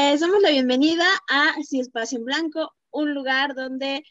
[0.00, 4.04] Les damos la bienvenida a Si Espacio en Blanco, un lugar donde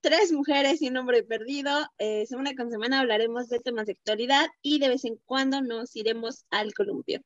[0.00, 4.46] tres mujeres y un hombre perdido, eh, semana con semana hablaremos de temas de actualidad
[4.62, 7.20] y de vez en cuando nos iremos al columpio.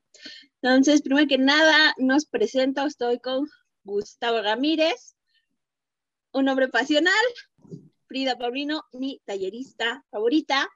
[0.61, 3.47] Entonces, primero que nada, nos presento, estoy con
[3.85, 5.15] Gustavo Ramírez,
[6.33, 7.25] un hombre pasional,
[8.09, 10.69] Frida Paulino, mi tallerista favorita,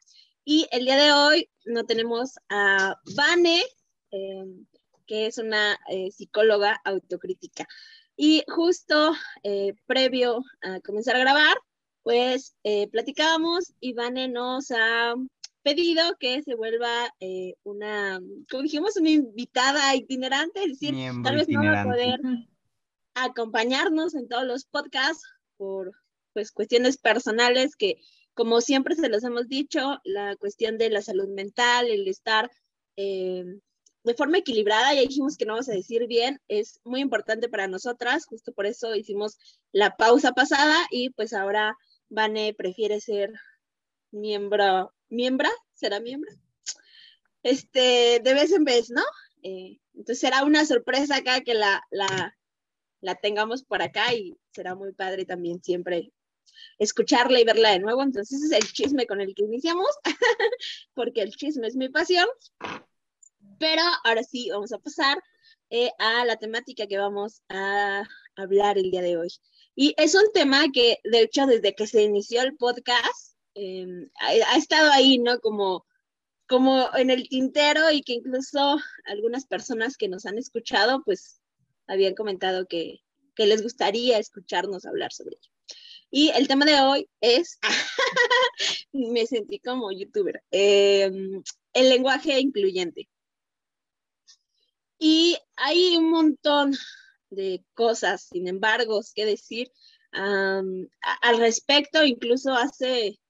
[0.45, 3.65] y el día de hoy no tenemos a Vane,
[4.13, 4.45] eh,
[5.07, 7.67] que es una eh, psicóloga autocrítica.
[8.17, 11.57] Y justo eh, previo a comenzar a grabar,
[12.03, 15.15] pues eh, platicábamos y Vane nos ha
[15.63, 17.11] pedido que se vuelva
[17.63, 22.21] una, como dijimos, una invitada itinerante, es decir, tal vez no va a poder
[23.15, 25.25] acompañarnos en todos los podcasts
[25.57, 25.93] por
[26.35, 27.97] pues cuestiones personales que
[28.35, 32.51] como siempre se los hemos dicho, la cuestión de la salud mental, el estar
[34.05, 37.67] de forma equilibrada, ya dijimos que no vamos a decir bien, es muy importante para
[37.67, 39.39] nosotras, justo por eso hicimos
[39.73, 41.77] la pausa pasada y pues ahora
[42.11, 43.33] Vane prefiere ser
[44.11, 46.31] miembro, miembra, será miembro,
[47.43, 49.03] este, de vez en vez, ¿no?
[49.43, 52.37] Eh, entonces será una sorpresa acá que la, la,
[53.01, 56.13] la tengamos por acá y será muy padre también siempre
[56.79, 58.03] escucharla y verla de nuevo.
[58.03, 59.91] Entonces ese es el chisme con el que iniciamos,
[60.95, 62.27] porque el chisme es mi pasión.
[63.59, 65.23] Pero ahora sí, vamos a pasar
[65.71, 68.05] eh, a la temática que vamos a
[68.37, 69.29] hablar el día de hoy.
[69.75, 74.57] Y es un tema que, de hecho, desde que se inició el podcast, em, ha,
[74.57, 75.41] estado ahí, ¿no?
[75.41, 75.85] Como,
[76.49, 81.41] como en el tintero y que incluso algunas personas que nos han escuchado, pues,
[81.87, 83.01] habían comentado que,
[83.35, 85.51] que les gustaría escucharnos hablar sobre ello.
[86.11, 87.59] Y el tema de hoy es,
[88.93, 91.43] me sentí como youtuber, em,
[91.73, 93.09] el lenguaje incluyente.
[95.07, 96.73] Y hay un montón
[97.29, 99.71] de cosas, sin embargo, que decir
[100.13, 103.21] al respecto, incluso hace,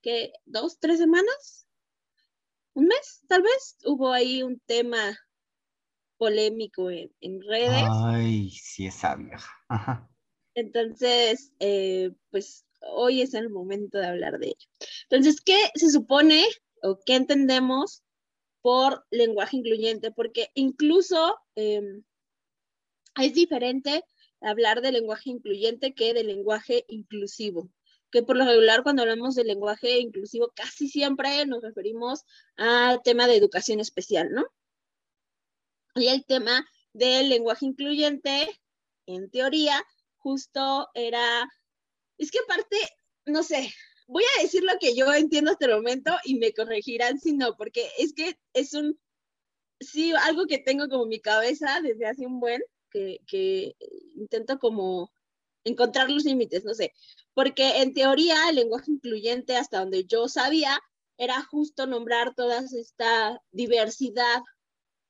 [0.00, 0.32] ¿qué?
[0.46, 1.66] ¿Dos, tres semanas?
[2.72, 3.76] ¿Un mes, tal vez?
[3.84, 5.14] Hubo ahí un tema
[6.16, 7.84] polémico en, redes.
[8.06, 10.08] Ay, sí, esa vieja.
[10.54, 14.68] Entonces, eh, pues hoy es el momento de hablar de ello.
[15.10, 16.46] Entonces, ¿qué se supone
[16.80, 18.02] o qué entendemos
[18.62, 22.02] por lenguaje incluyente, porque incluso em,
[23.16, 24.04] es diferente
[24.40, 27.70] hablar de lenguaje incluyente que de lenguaje inclusivo,
[28.10, 32.24] que por lo regular cuando hablamos de lenguaje inclusivo casi siempre nos referimos
[32.56, 34.46] al tema de educación especial, ¿no?
[35.94, 38.48] Y el tema del lenguaje incluyente,
[39.06, 39.82] en teoría,
[40.18, 41.48] justo era,
[42.18, 42.76] es que aparte,
[43.26, 43.72] no sé,
[44.10, 47.56] voy a decir lo que yo entiendo hasta el momento y me corregirán si no,
[47.56, 48.98] porque es que es un,
[49.78, 52.60] sí, algo que tengo como mi cabeza desde hace un buen,
[52.90, 53.76] que, que
[54.16, 55.12] intento como
[55.62, 56.92] encontrar los límites, no sé,
[57.34, 60.80] porque en teoría el lenguaje incluyente, hasta donde yo sabía,
[61.16, 64.42] era justo nombrar toda esta diversidad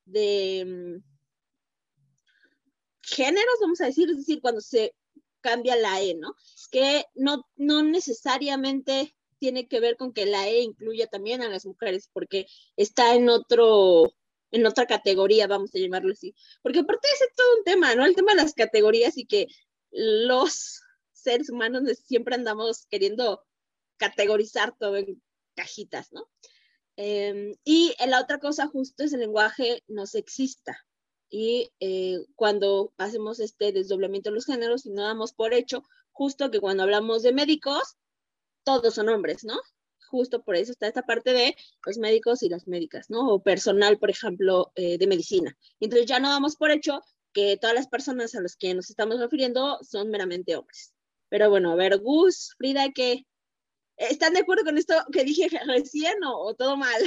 [0.04, 1.02] de mm,
[3.00, 4.94] géneros, vamos a decir, es decir, cuando se
[5.40, 6.34] cambia la E, ¿no?
[6.70, 11.66] Que no, no necesariamente tiene que ver con que la E incluya también a las
[11.66, 12.46] mujeres, porque
[12.76, 14.14] está en otro,
[14.50, 16.34] en otra categoría, vamos a llamarlo así.
[16.62, 18.04] Porque aparte es todo un tema, ¿no?
[18.04, 19.48] El tema de las categorías y que
[19.90, 20.80] los
[21.12, 23.44] seres humanos siempre andamos queriendo
[23.96, 25.22] categorizar todo en
[25.54, 26.28] cajitas, ¿no?
[26.96, 30.78] Em, y la otra cosa justo es el lenguaje no sexista,
[31.30, 36.50] y eh, cuando hacemos este desdoblamiento de los géneros y no damos por hecho justo
[36.50, 37.96] que cuando hablamos de médicos,
[38.64, 39.58] todos son hombres, ¿no?
[40.10, 43.28] Justo por eso está esta parte de los médicos y las médicas, ¿no?
[43.28, 45.56] O personal, por ejemplo, eh, de medicina.
[45.78, 47.00] Entonces ya no damos por hecho
[47.32, 50.92] que todas las personas a las que nos estamos refiriendo son meramente hombres.
[51.28, 53.24] Pero bueno, a ver, Gus, Frida, ¿qué?
[53.96, 57.00] ¿Están de acuerdo con esto que dije recién o, o todo mal?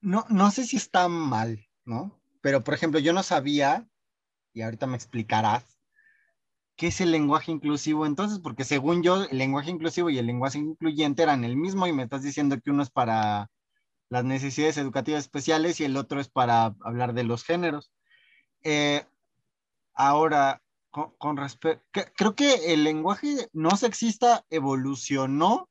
[0.00, 2.23] no, no sé si está mal, ¿no?
[2.44, 3.88] Pero, por ejemplo, yo no sabía,
[4.52, 5.80] y ahorita me explicarás,
[6.76, 10.58] qué es el lenguaje inclusivo entonces, porque según yo, el lenguaje inclusivo y el lenguaje
[10.58, 13.50] incluyente eran el mismo y me estás diciendo que uno es para
[14.10, 17.94] las necesidades educativas especiales y el otro es para hablar de los géneros.
[18.62, 19.06] Eh,
[19.94, 25.70] ahora, con, respecto, creo que el lenguaje no sexista evolucionó,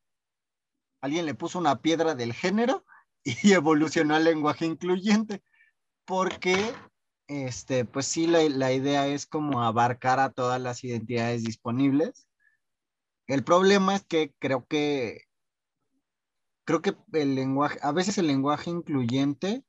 [1.02, 2.84] alguien le puso una piedra del género
[3.24, 5.44] y evolucionó al lenguaje incluyente
[6.06, 6.74] porque,
[7.28, 12.28] este, pues sí, la, idea es como abarcar a todas las identidades disponibles.
[13.28, 15.22] El problema es que creo que,
[16.66, 19.64] creo que el lenguaje, a veces el lenguaje incluyente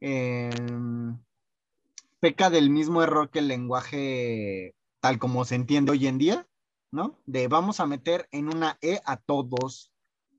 [0.00, 1.18] em,
[2.20, 6.46] peca del mismo error que el lenguaje tal como se entiende hoy en día,
[6.92, 7.18] ¿no?
[7.26, 9.92] De vamos a meter en una E a todos,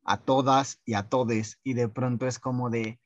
[0.06, 3.02] a todas y a todes, y de pronto es como de,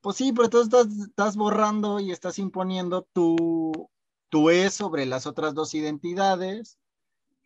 [0.00, 3.90] pues sí, pero tú estás, estás borrando y estás imponiendo tu,
[4.28, 6.78] tu E sobre las otras dos identidades,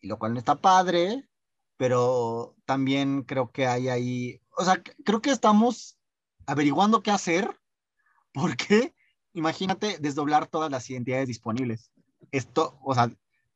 [0.00, 1.28] y lo cual no está padre,
[1.76, 5.98] pero también creo que hay ahí, o sea, creo que estamos
[6.46, 7.58] averiguando qué hacer,
[8.32, 8.94] porque
[9.32, 11.90] imagínate desdoblar todas las identidades disponibles.
[12.30, 13.10] Esto, o sea,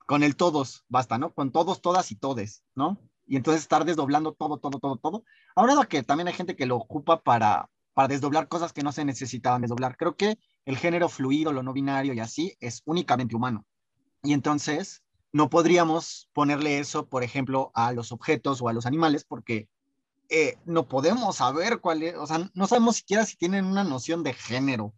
[0.07, 1.33] con el todos basta, ¿no?
[1.35, 2.99] Con todos, todas y todes, ¿no?
[3.27, 5.25] Y entonces estar desdoblando todo, todo, todo, todo.
[5.57, 9.07] Ahora que también hay gente que lo ocupa para, para desdoblar cosas que no se
[9.07, 9.97] necesitaban desdoblar.
[9.97, 13.65] Creo que el género fluido, lo no binario y así es únicamente humano.
[14.23, 15.03] Y entonces
[15.33, 19.71] no podríamos ponerle eso, por ejemplo, a los objetos o a los animales porque
[20.29, 24.23] eh, no podemos saber cuál es, o sea, no sabemos siquiera si tienen una noción
[24.23, 24.93] de género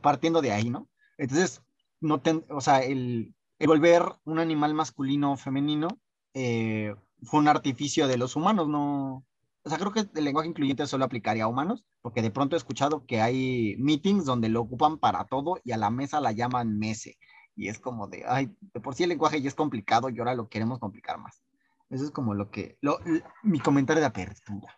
[0.00, 0.88] partiendo de ahí, ¿no?
[1.18, 1.62] Entonces,
[2.00, 5.88] no o sea, el, volver un animal masculino o femenino
[6.32, 6.94] eh,
[7.24, 9.26] fue un artificio de los humanos, no.
[9.64, 12.58] O sea, creo que el lenguaje incluyente solo aplicaría a humanos, porque de pronto he
[12.58, 16.78] escuchado que hay meetings donde lo ocupan para todo y a la mesa la llaman
[16.78, 17.16] mese.
[17.56, 20.34] Y es como de, ay, de por sí el lenguaje ya es complicado y ahora
[20.34, 21.42] lo queremos complicar más.
[21.88, 22.98] Eso es como lo que, lo,
[23.42, 24.76] mi comentario de apertura.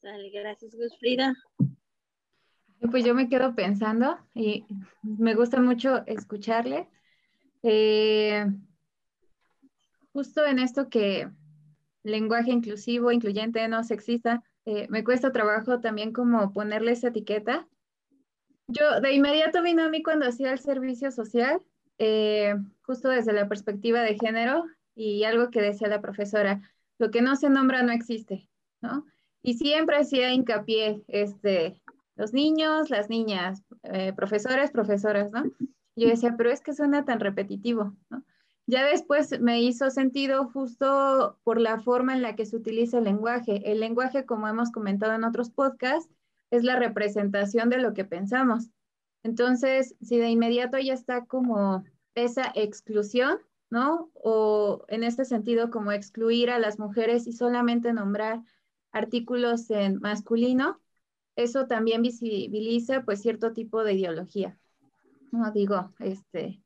[0.00, 1.34] Dale, gracias, Gus Frida.
[2.92, 4.64] Pues yo me quedo pensando y
[5.02, 6.88] me gusta mucho escucharle.
[7.64, 8.46] Eh,
[10.12, 11.28] justo en esto que
[12.02, 17.66] lenguaje inclusivo, incluyente, no sexista, eh, me cuesta trabajo también como ponerle esa etiqueta.
[18.66, 21.62] Yo de inmediato vino a mí cuando hacía el servicio social,
[21.98, 24.64] eh, justo desde la perspectiva de género
[24.94, 26.60] y algo que decía la profesora,
[26.98, 28.48] lo que no se nombra no existe,
[28.80, 29.06] ¿no?
[29.42, 31.80] Y siempre hacía hincapié, este,
[32.16, 35.44] los niños, las niñas, eh, profesores, profesoras, ¿no?
[35.96, 37.96] Yo decía, pero es que suena tan repetitivo.
[38.68, 43.04] Ya después me hizo sentido justo por la forma en la que se utiliza el
[43.04, 43.62] lenguaje.
[43.72, 46.12] El lenguaje, como hemos comentado en otros podcasts,
[46.50, 48.68] es la representación de lo que pensamos.
[49.22, 51.82] Entonces, si de inmediato ya está como
[52.14, 53.38] esa exclusión,
[53.70, 54.10] ¿no?
[54.12, 58.42] O en este sentido, como excluir a las mujeres y solamente nombrar
[58.92, 60.78] artículos en masculino,
[61.36, 64.58] eso también visibiliza pues cierto tipo de ideología.
[65.32, 66.62] No digo, este,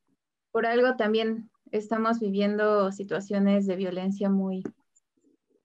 [0.50, 4.62] por algo también estamos viviendo situaciones de violencia muy,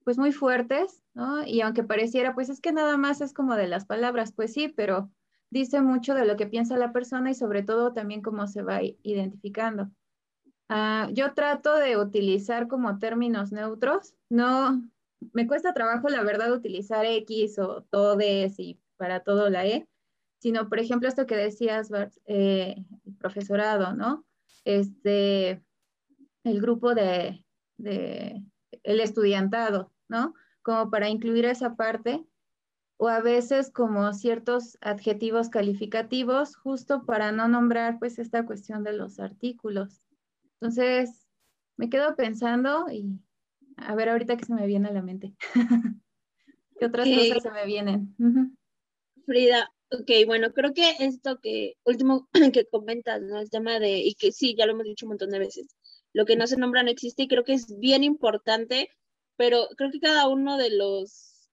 [0.04, 1.46] pues muy fuertes, ¿no?
[1.46, 4.70] Y aunque pareciera, pues es que nada más es como de las palabras, pues sí,
[4.70, 5.12] pero
[5.50, 8.82] dice mucho de lo que piensa la persona y sobre todo también cómo se va
[8.82, 9.92] identificando.
[10.70, 14.82] Ah, yo trato de utilizar como términos neutros, no,
[15.34, 19.88] me cuesta trabajo la verdad utilizar X o todes y para todo la E,
[20.40, 21.90] sino, por ejemplo, esto que decías,
[22.26, 22.76] eh,
[23.20, 24.26] profesorado, ¿no?
[24.66, 25.64] Este,
[26.48, 27.44] el grupo de,
[27.78, 28.44] de,
[28.84, 30.34] el estudiantado, ¿no?
[30.62, 32.26] Como para incluir esa parte,
[32.98, 38.94] o a veces como ciertos adjetivos calificativos, justo para no nombrar pues esta cuestión de
[38.94, 40.02] los artículos.
[40.60, 41.28] Entonces,
[41.78, 43.20] me quedo pensando y
[43.78, 45.36] a ver ahorita que se me viene a la mente.
[46.80, 48.16] ¿Qué otras cosas se me vienen?
[49.26, 53.40] Frida, ok, bueno, creo que esto que último que comentas, ¿no?
[53.40, 55.68] El tema de, y que sí, ya lo hemos dicho un montón de veces,
[56.18, 58.90] lo que no se nombra no existe y creo que es bien importante,
[59.36, 61.48] pero creo que cada uno de los,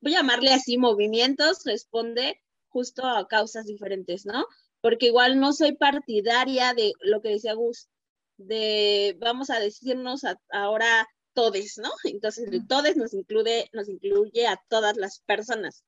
[0.00, 4.44] voy a llamarle así, movimientos responde justo a causas diferentes, ¿no?
[4.82, 7.88] Porque igual no soy partidaria de lo que decía Gus,
[8.36, 10.20] de vamos a decirnos
[10.50, 11.90] ahora todes, ¿no?
[12.04, 15.82] Entonces, de todes nos incluye, nos incluye a todas las personas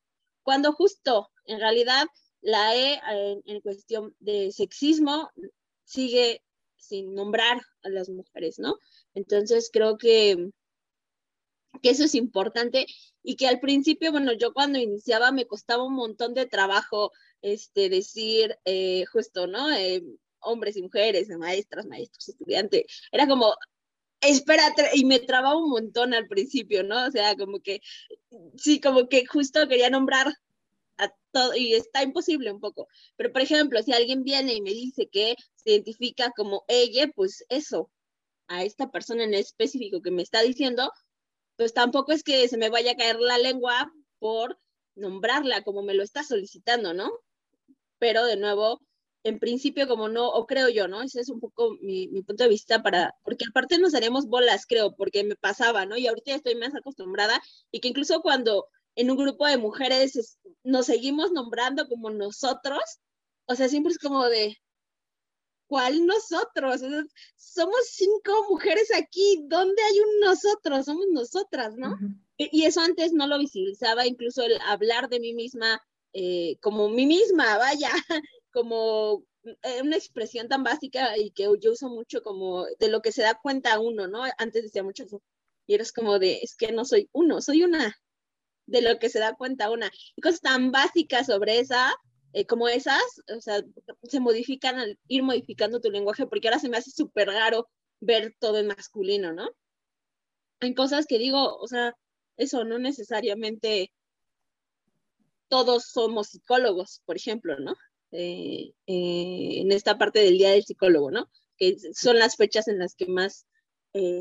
[0.48, 2.06] cuando justo en realidad
[2.40, 2.98] la E
[3.44, 5.28] en, cuestión de sexismo
[5.84, 6.42] sigue
[6.78, 8.78] sin nombrar a las mujeres, ¿no?
[9.14, 10.50] Entonces creo que,
[11.82, 12.86] que eso es importante
[13.22, 17.88] y que al principio, bueno, yo cuando iniciaba me costaba un montón de trabajo este,
[17.88, 19.70] decir eh, justo, ¿no?
[19.72, 20.02] Eh,
[20.40, 22.84] hombres y mujeres, maestras, maestros, estudiantes.
[23.12, 23.54] Era como,
[24.20, 27.06] espérate, y me trababa un montón al principio, ¿no?
[27.06, 27.80] O sea, como que,
[28.56, 30.32] sí, como que justo quería nombrar
[30.98, 32.88] a todo, y está imposible un poco.
[33.16, 37.44] Pero, por ejemplo, si alguien viene y me dice que se identifica como ella, pues
[37.48, 37.90] eso,
[38.48, 40.90] a esta persona en específico que me está diciendo,
[41.56, 44.58] pues tampoco es que se me vaya a caer la lengua por
[44.94, 47.10] nombrarla como me lo está solicitando, ¿no?
[47.98, 48.80] Pero de nuevo,
[49.24, 51.02] en principio como no, o creo yo, ¿no?
[51.02, 54.94] Ese es un poco mi, punto de vista para, porque aparte nos haremos bolas, creo,
[54.96, 55.96] porque me pasaba, ¿no?
[55.96, 57.40] Y ahorita estoy más acostumbrada
[57.70, 62.82] y que incluso cuando en un grupo de mujeres nos seguimos nombrando como nosotros,
[63.46, 64.56] o sea, siempre es como de,
[65.66, 66.82] ¿cuál nosotros?
[67.36, 70.86] somos cinco mujeres aquí, ¿dónde hay un nosotros?
[70.86, 71.96] Somos nosotras, ¿no?
[72.36, 75.80] y, eso antes no lo visibilizaba, incluso el hablar de mí misma
[76.12, 77.90] eh, como mí misma, vaya,
[78.52, 83.12] como eh, una expresión tan básica y que yo uso mucho como de lo que
[83.12, 84.22] se da cuenta uno, ¿no?
[84.38, 85.22] Antes decía mucho eso.
[85.66, 87.94] Y eres como de, es que no soy uno, soy una,
[88.68, 89.90] de lo que se da cuenta una.
[90.14, 91.94] Y cosas tan básicas sobre esa,
[92.32, 93.02] eh, como esas,
[93.34, 93.62] o sea,
[94.02, 97.68] se modifican al ir modificando tu lenguaje, porque ahora se me hace súper raro
[98.00, 99.48] ver todo en masculino, ¿no?
[100.60, 101.94] Hay cosas que digo, o sea,
[102.36, 103.92] eso no necesariamente
[105.48, 107.74] todos somos psicólogos, por ejemplo, ¿no?
[108.12, 111.30] Eh, eh, en esta parte del Día del Psicólogo, ¿no?
[111.56, 113.46] Que son las fechas en las que más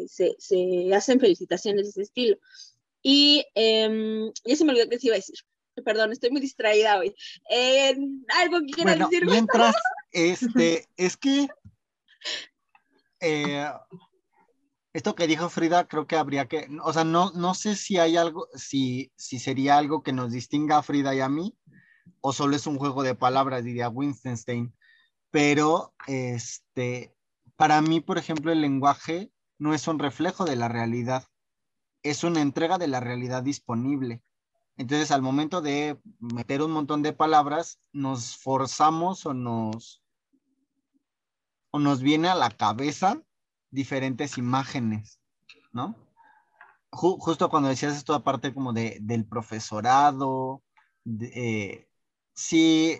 [0.08, 2.38] se, se, hacen felicitaciones de ese estilo.
[3.02, 5.36] Y eh, ya se me olvidó que se iba a decir.
[5.86, 7.14] Perdón, estoy muy distraída hoy.
[8.42, 9.26] algo que quieras bueno, decir.
[9.26, 9.76] Mientras,
[10.12, 11.48] este, es que
[13.20, 13.70] eh,
[14.94, 18.18] esto que dijo Frida, creo que habría que, o sea, no, no sé si hay
[18.18, 21.56] algo, si, si sería algo que nos distinga a Frida y a mí,
[22.22, 24.74] o solo es un juego de palabras, diría Winstonstein.
[25.30, 27.14] Pero, este,
[27.56, 31.26] para mí, por ejemplo, el lenguaje no es un reflejo de la realidad
[32.04, 34.22] es una entrega de la realidad disponible.
[34.78, 40.04] Entonces, al momento de meter un montón de palabras, nos forzamos o nos,
[41.72, 43.22] o nos viene a la cabeza
[43.72, 45.20] diferentes imágenes,
[45.74, 45.96] ¿no?
[46.92, 50.64] justo cuando decías esto, aparte como de, del profesorado,
[51.06, 51.88] eh,
[52.34, 52.98] sí,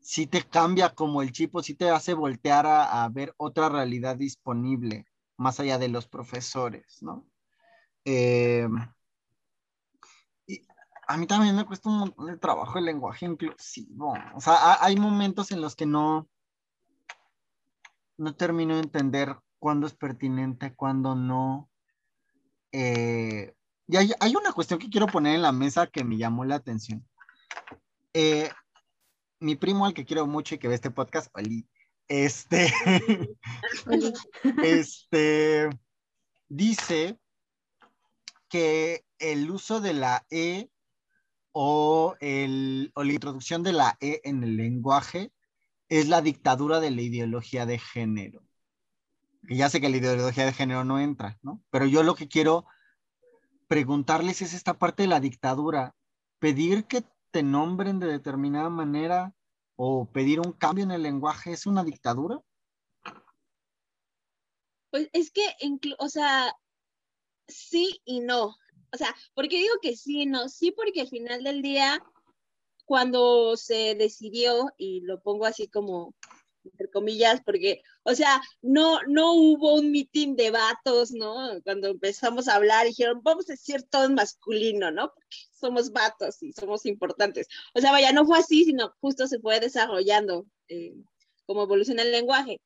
[0.00, 5.06] sí te cambia como el chip, sí te hace voltear a ver otra realidad disponible,
[5.36, 7.26] más allá de los profesores, ¿no?
[8.04, 8.68] Eh,
[10.46, 10.66] y
[11.06, 14.14] a mí también me cuesta un montón de trabajo el lenguaje inclusivo.
[14.34, 16.28] O sea, hay momentos en los que no,
[18.16, 21.70] no termino de entender cuándo es pertinente, cuándo no.
[22.72, 23.54] Eh,
[23.86, 26.56] y hay, hay, una cuestión que quiero poner en la mesa que me llamó la
[26.56, 27.06] atención.
[28.14, 28.50] Eh,
[29.40, 31.66] mi primo, al que quiero mucho y que ve este podcast, Oli,
[32.08, 32.72] este,
[34.62, 35.68] este,
[36.48, 37.18] dice
[38.52, 40.68] que el uso de la E
[41.52, 45.32] o, el, o la introducción de la E en el lenguaje
[45.88, 48.42] es la dictadura de la ideología de género.
[49.48, 51.62] Que ya sé que la ideología de género no entra, ¿no?
[51.70, 52.66] Pero yo lo que quiero
[53.68, 55.96] preguntarles es esta parte de la dictadura.
[56.38, 59.34] Pedir que te nombren de determinada manera
[59.76, 62.38] o pedir un cambio en el lenguaje es una dictadura?
[64.90, 65.42] Pues es que,
[65.98, 66.54] o sea,
[67.48, 68.56] sí y no.
[68.92, 70.48] O sea, ¿por qué digo que sí y no?
[70.48, 72.02] Sí, porque al final del día,
[72.84, 76.14] cuando se decidió, y lo pongo así como
[76.64, 81.60] entre comillas, porque, o sea, no, no hubo un mitin de vatos, ¿no?
[81.64, 85.12] Cuando empezamos a hablar, dijeron, vamos a decir todo masculino, ¿no?
[85.12, 87.48] Porque somos vatos y somos importantes.
[87.74, 90.94] O sea, vaya, no fue así, sino justo se fue desarrollando eh,
[91.46, 92.60] como evoluciona el lenguaje.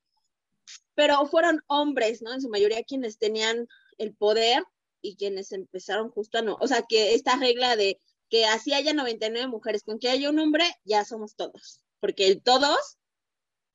[0.95, 2.33] Pero fueron hombres, ¿no?
[2.33, 4.63] En su mayoría quienes tenían el poder
[5.01, 8.93] y quienes empezaron justo a no, o sea, que esta regla de que así haya
[8.93, 12.99] 99 mujeres, con que haya un hombre, ya somos todos, porque el todos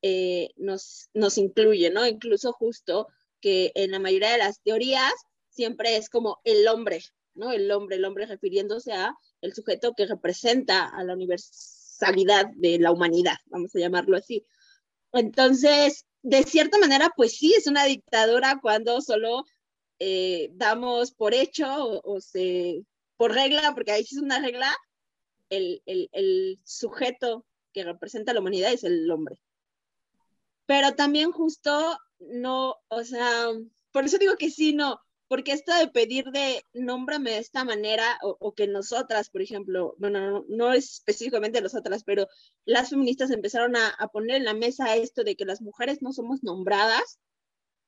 [0.02, 2.06] eh, nos, nos incluye, ¿no?
[2.08, 3.08] Incluso justo
[3.40, 5.14] que en la mayoría de las teorías
[5.50, 7.02] siempre es como el hombre,
[7.34, 7.52] ¿no?
[7.52, 12.92] El hombre, el hombre refiriéndose a el sujeto que representa a la universalidad de la
[12.92, 14.46] humanidad, vamos a llamarlo así.
[15.14, 19.44] Entonces, de cierta manera, pues sí, es una dictadura cuando solo
[20.04, 21.68] eh, damos por hecho
[22.04, 22.84] o, se,
[23.18, 24.76] por regla, porque ahí sí es una regla,
[25.50, 29.40] el, sujeto que representa a la humanidad es el hombre.
[30.66, 33.50] Pero también justo no, o sea,
[33.92, 38.18] por eso digo que sí, no, porque esto de pedir de nómbrame de esta manera,
[38.24, 42.28] o, que nosotras, por ejemplo, bueno, no, no, es específicamente nosotras, pero
[42.66, 46.42] las feministas empezaron a, poner en la mesa esto de que las mujeres no somos
[46.42, 47.20] nombradas,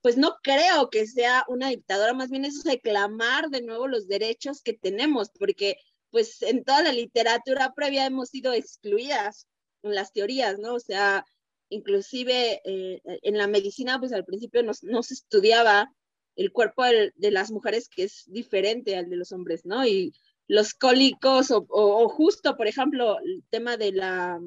[0.03, 4.61] pues no creo que sea una dictadura, más bien es reclamar de nuevo los derechos
[4.61, 5.77] que tenemos, porque
[6.11, 9.47] pues en toda la literatura previa hemos sido excluidas
[9.81, 10.73] en las teorías, ¿no?
[10.73, 11.25] O sea,
[11.69, 15.89] inclusive eh, en la medicina, pues al principio no, se estudiaba
[16.35, 19.87] el cuerpo de, las mujeres que es diferente al de los hombres, ¿no?
[19.87, 20.13] Y
[20.47, 24.37] los cólicos o, o, o justo, por ejemplo, el tema de la,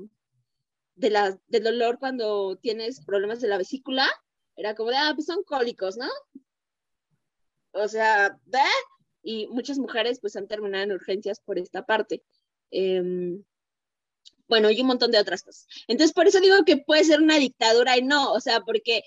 [0.96, 4.06] de la, del dolor cuando tienes problemas de la vesícula,
[4.56, 6.08] era como de, ah, pues son cólicos, ¿no?
[7.72, 8.60] O sea, ¿de?
[9.22, 12.22] Y muchas mujeres pues han terminado en urgencias por esta parte.
[12.70, 13.38] Eh,
[14.48, 15.66] bueno, y un montón de otras cosas.
[15.88, 19.02] Entonces, por eso digo que puede ser una dictadura y no, o sea, porque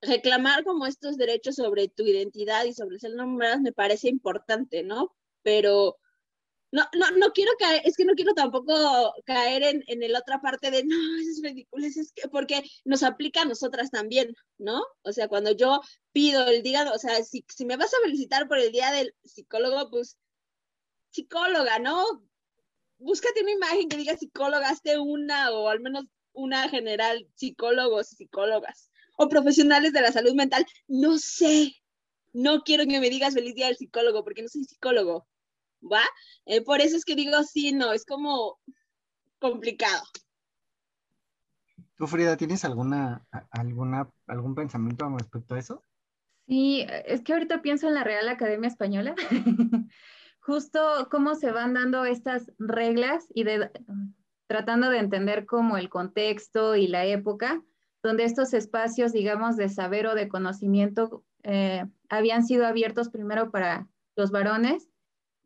[0.00, 5.14] reclamar como estos derechos sobre tu identidad y sobre ser nombradas me parece importante, ¿no?
[5.42, 5.96] Pero
[6.70, 10.40] no, no, no quiero caer, es que no quiero tampoco caer en, en la otra
[10.40, 14.82] parte de, no, eso es ridículo, es que, porque nos aplica a nosotras también, ¿no?
[15.02, 15.80] O sea, cuando yo
[16.12, 19.14] pido el día, o sea, si, si me vas a felicitar por el día del
[19.24, 20.18] psicólogo, pues
[21.10, 22.04] psicóloga, ¿no?
[22.98, 28.90] Búscate una imagen que diga psicóloga, hazte una o al menos una general, psicólogos psicólogas
[29.16, 30.66] o profesionales de la salud mental.
[30.86, 31.74] No sé,
[32.32, 35.26] no quiero que me digas feliz día del psicólogo porque no soy psicólogo,
[35.82, 36.02] ¿va?
[36.46, 38.58] Eh, por eso es que digo, sí, no, es como
[39.38, 40.02] complicado.
[41.96, 45.84] ¿Tú, Frida, tienes alguna, alguna, algún pensamiento respecto a eso?
[46.46, 49.14] Sí, es que ahorita pienso en la Real Academia Española,
[50.40, 53.70] justo cómo se van dando estas reglas y de,
[54.46, 57.62] tratando de entender como el contexto y la época,
[58.02, 63.88] donde estos espacios, digamos, de saber o de conocimiento eh, habían sido abiertos primero para
[64.16, 64.88] los varones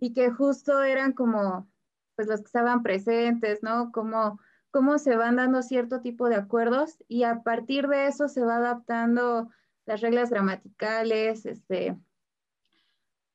[0.02, 1.71] y que justo eran como,
[2.16, 3.92] pues los que estaban presentes, ¿no?
[3.92, 4.40] Como
[4.73, 8.56] cómo se van dando cierto tipo de acuerdos y a partir de eso se va
[8.56, 9.49] adaptando
[9.87, 11.97] las reglas gramaticales, este,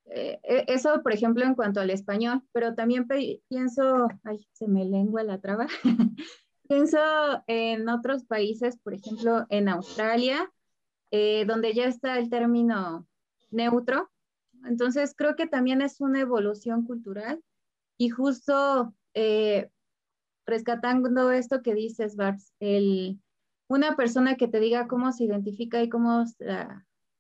[0.08, 3.08] eh, e, eso, por ejemplo, en cuanto al español, pero también
[3.48, 5.68] pienso, ay, se me lengua la traba,
[6.68, 7.00] pienso
[7.48, 10.52] en otros países, por ejemplo, en Australia,
[11.12, 13.08] eh, donde ya está el término
[13.52, 14.12] neutro,
[14.66, 17.42] entonces, creo que también es una evolución cultural
[17.98, 19.70] y justo eh,
[20.46, 23.20] rescatando esto que dices, Barbs, el,
[23.70, 26.26] una persona que te diga cómo se identifica y cómo,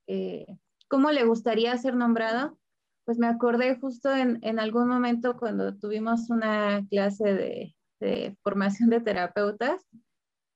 [0.08, 2.58] eh, cómo le gustaría ser nombrado,
[3.06, 8.89] pues me acordé justo en, en algún momento cuando tuvimos una clase de, de formación
[8.89, 9.86] de terapeutas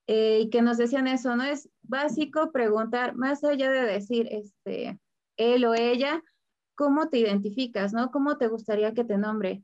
[0.06, 1.44] eh, y que nos decían eso, ¿no?
[1.44, 4.98] Es básico preguntar, más allá de decir, este,
[5.36, 6.22] él o ella,
[6.74, 8.10] cómo te identificas, ¿no?
[8.10, 9.62] ¿Cómo te gustaría que te nombre?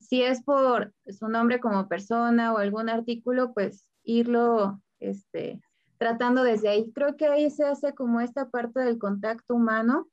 [0.00, 5.60] Si es por su nombre como persona o algún artículo, pues irlo este,
[5.98, 6.92] tratando desde ahí.
[6.92, 10.08] Creo que ahí se hace como esta parte del contacto humano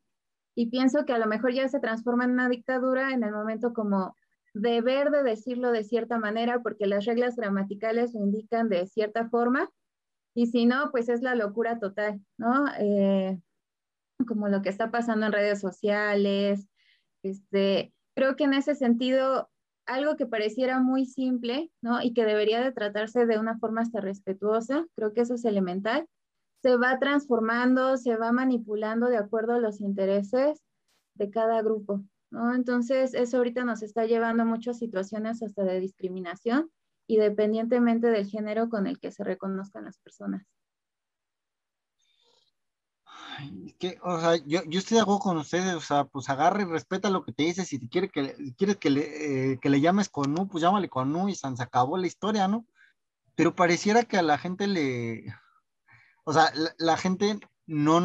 [0.55, 3.73] y pienso que a lo mejor ya se transforma en una dictadura en el momento
[3.73, 4.15] como
[4.53, 9.69] deber de decirlo de cierta manera porque las reglas gramaticales lo indican de cierta forma
[10.33, 12.65] y si no, pues es la locura total, ¿no?
[12.79, 13.39] Eh,
[14.27, 16.67] como lo que está pasando en redes sociales.
[17.23, 19.49] Este, creo que en ese sentido,
[19.85, 22.01] algo que pareciera muy simple, ¿no?
[22.01, 26.07] Y que debería de tratarse de una forma hasta respetuosa, creo que eso es elemental,
[26.61, 30.61] se va transformando, se va manipulando de acuerdo a los intereses
[31.15, 32.53] de cada grupo, ¿no?
[32.55, 36.71] Entonces, eso ahorita nos está llevando a muchas situaciones hasta de discriminación
[37.07, 40.47] y dependientemente del género con el que se reconozcan las personas
[43.79, 46.65] que, o sea, yo, yo estoy de acuerdo con ustedes, o sea, pues agarre y
[46.65, 49.81] respeta lo que te dice, si te quiere que, quieres que le, eh, que le
[49.81, 52.65] llames con U, pues llámale con U y se acabó la historia, ¿no?
[53.35, 55.25] Pero pareciera que a la gente le,
[56.25, 57.99] o sea, la, gente no,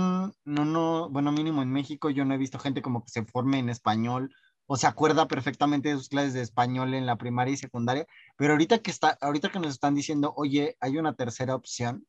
[0.44, 3.58] no, no, bueno, mínimo en México yo no he visto gente como que se forme
[3.58, 4.34] en español
[4.66, 8.52] o se acuerda perfectamente de sus clases de español en la primaria y secundaria, pero
[8.52, 12.06] ahorita que está, ahorita que nos están diciendo, oye, hay una tercera opción,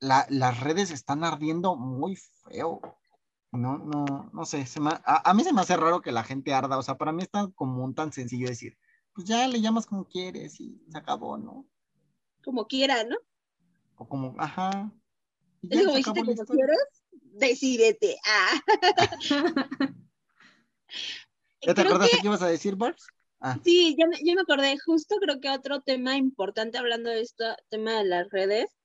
[0.00, 2.80] las redes están ardiendo muy feo.
[3.52, 4.64] No, no, no sé,
[5.04, 7.30] a, mí se me hace raro que la gente arda, o sea, para mí es
[7.30, 8.76] tan común, tan sencillo decir,
[9.14, 11.66] pues ya le llamas como quieres y se acabó, ¿no?
[12.44, 13.16] Como quiera, ¿no?
[13.96, 14.92] O como, ajá.
[15.70, 18.16] Es como dijiste como quieres, decídete.
[18.26, 18.60] Ah.
[21.62, 22.26] ¿Ya te acordaste que...
[22.26, 23.06] ibas a decir, Barbs?
[23.40, 23.58] Ah.
[23.64, 24.76] Sí, ya me, ya me acordé.
[24.84, 28.76] Justo creo que otro tema importante hablando de este tema de las redes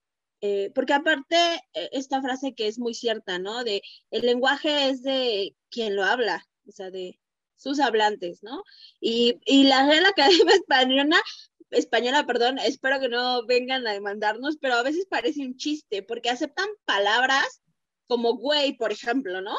[0.42, 1.38] eh, porque aparte,
[1.74, 3.64] eh, esta frase que es muy cierta, ¿no?
[3.64, 7.20] De el lenguaje es de quien lo habla, o sea, de
[7.56, 8.64] sus hablantes, ¿no?
[9.00, 11.22] Y, y la Real Academia Española,
[11.70, 16.30] española, perdón, espero que no vengan a demandarnos, pero a veces parece un chiste, porque
[16.30, 17.62] aceptan palabras
[18.08, 19.56] como güey, por ejemplo, ¿no?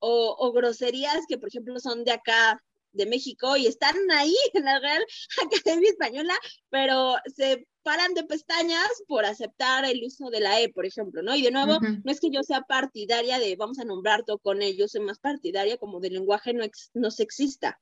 [0.00, 4.64] O, o groserías que, por ejemplo, son de acá, de México, y están ahí en
[4.64, 5.04] la Real
[5.62, 6.34] Academia Española,
[6.70, 11.36] pero se paran de pestañas por aceptar el uso de la E, por ejemplo, ¿no?
[11.36, 14.62] Y de nuevo, no es que yo sea partidaria de vamos a nombrar todo con
[14.62, 17.80] ellos, soy más partidaria como del lenguaje no, no sexista.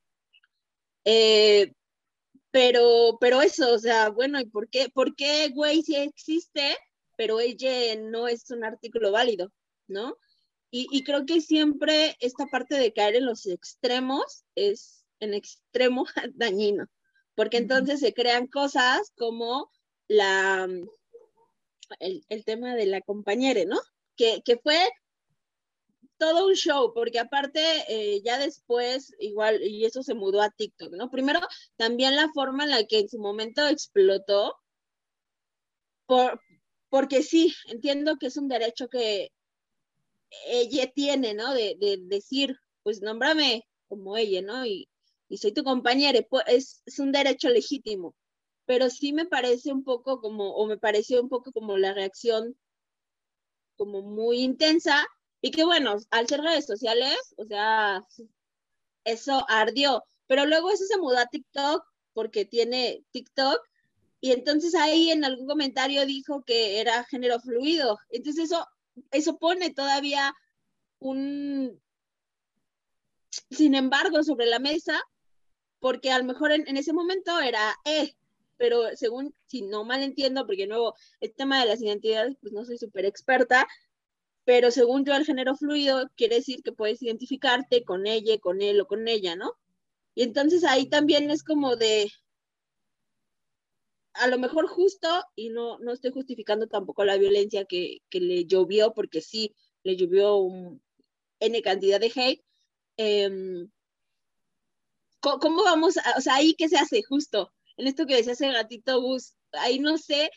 [1.04, 1.72] Eh,
[2.50, 6.76] pero, pero eso, o sea, bueno, ¿y por qué, por qué güey sí existe,
[7.16, 9.50] pero ella no es un artículo válido,
[9.86, 10.18] ¿no?
[10.70, 16.04] Y, y creo que siempre esta parte de caer en los extremos es en extremo
[16.34, 16.88] dañino.
[17.34, 19.70] porque entonces se crean cosas como
[20.08, 20.68] la,
[22.00, 23.78] el, el tema de la compañera, ¿no?
[24.16, 24.76] Que, que, fue
[26.18, 30.92] todo un show, porque aparte eh, ya después, igual, y eso se mudó a TikTok,
[30.92, 31.10] ¿no?
[31.10, 31.40] Primero,
[31.76, 34.54] también la forma en la que en su momento explotó,
[36.06, 36.40] por,
[36.90, 39.30] porque sí, entiendo que es un derecho que
[40.46, 41.54] ella tiene, ¿no?
[41.54, 44.64] De, de decir, pues nómbrame como ella, ¿no?
[44.66, 44.88] Y,
[45.28, 48.14] y soy tu compañera, es, es, un derecho legítimo,
[48.72, 52.56] pero sí me parece un poco como, o me pareció un poco como la reacción
[53.76, 55.06] como muy intensa,
[55.42, 58.02] y que bueno, al ser redes sociales, o sea,
[59.04, 63.60] eso ardió, pero luego eso se mudó a TikTok porque tiene TikTok,
[64.22, 68.66] y entonces ahí en algún comentario dijo que era género fluido, entonces eso,
[69.10, 70.32] eso pone todavía
[70.98, 71.78] un,
[73.50, 74.98] sin embargo, sobre la mesa,
[75.78, 78.14] porque a lo mejor en, ese momento era, eh,
[78.62, 82.64] pero según, si no mal entiendo, porque nuevo, el tema de las identidades, pues no
[82.64, 83.66] soy súper experta,
[84.44, 88.80] pero según yo el género fluido quiere decir que puedes identificarte con ella, con él
[88.80, 89.54] o con ella, ¿no?
[90.14, 92.08] Y entonces ahí también es como de,
[94.12, 98.44] a lo mejor justo, y no, no estoy justificando tampoco la violencia que, que le
[98.44, 100.80] llovió, porque sí, le llovió un
[101.40, 102.44] N cantidad de hate,
[102.96, 103.66] eh,
[105.18, 105.96] ¿cómo vamos?
[105.96, 109.34] A, o sea, ahí qué se hace justo, en esto que decía ese gatito bus,
[109.50, 110.30] ahí no sé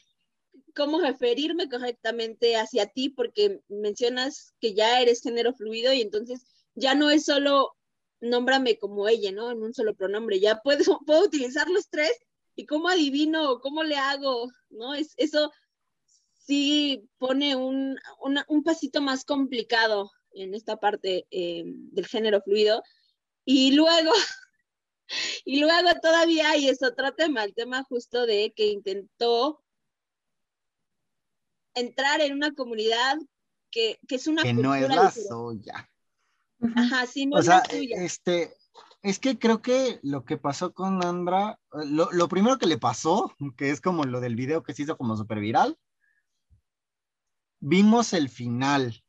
[0.73, 6.95] cómo referirme correctamente hacia ti porque mencionas que ya eres género fluido y entonces ya
[6.95, 7.75] no es solo
[8.19, 9.51] nómbrame como ella, ¿no?
[9.51, 12.13] En un solo pronombre, ya puedo, puedo utilizar los tres
[12.55, 14.95] y cómo adivino, cómo le hago, ¿no?
[14.95, 15.51] Es, eso
[16.33, 22.81] sí pone un, una, un pasito más complicado en esta parte eh, del género fluido.
[23.45, 24.11] Y luego,
[25.45, 29.63] y luego todavía, y es otro tema, el tema justo de que intentó
[31.73, 33.17] entrar en una comunidad
[33.69, 35.89] que, que es una que no es la suya.
[36.75, 38.01] Ajá, sí, no o es sea, la suya.
[38.01, 38.53] Este,
[39.01, 43.35] es que creo que lo que pasó con Andra, lo, lo, primero que le pasó,
[43.57, 45.77] que es como lo del video que se hizo como súper viral,
[47.59, 49.03] vimos el final.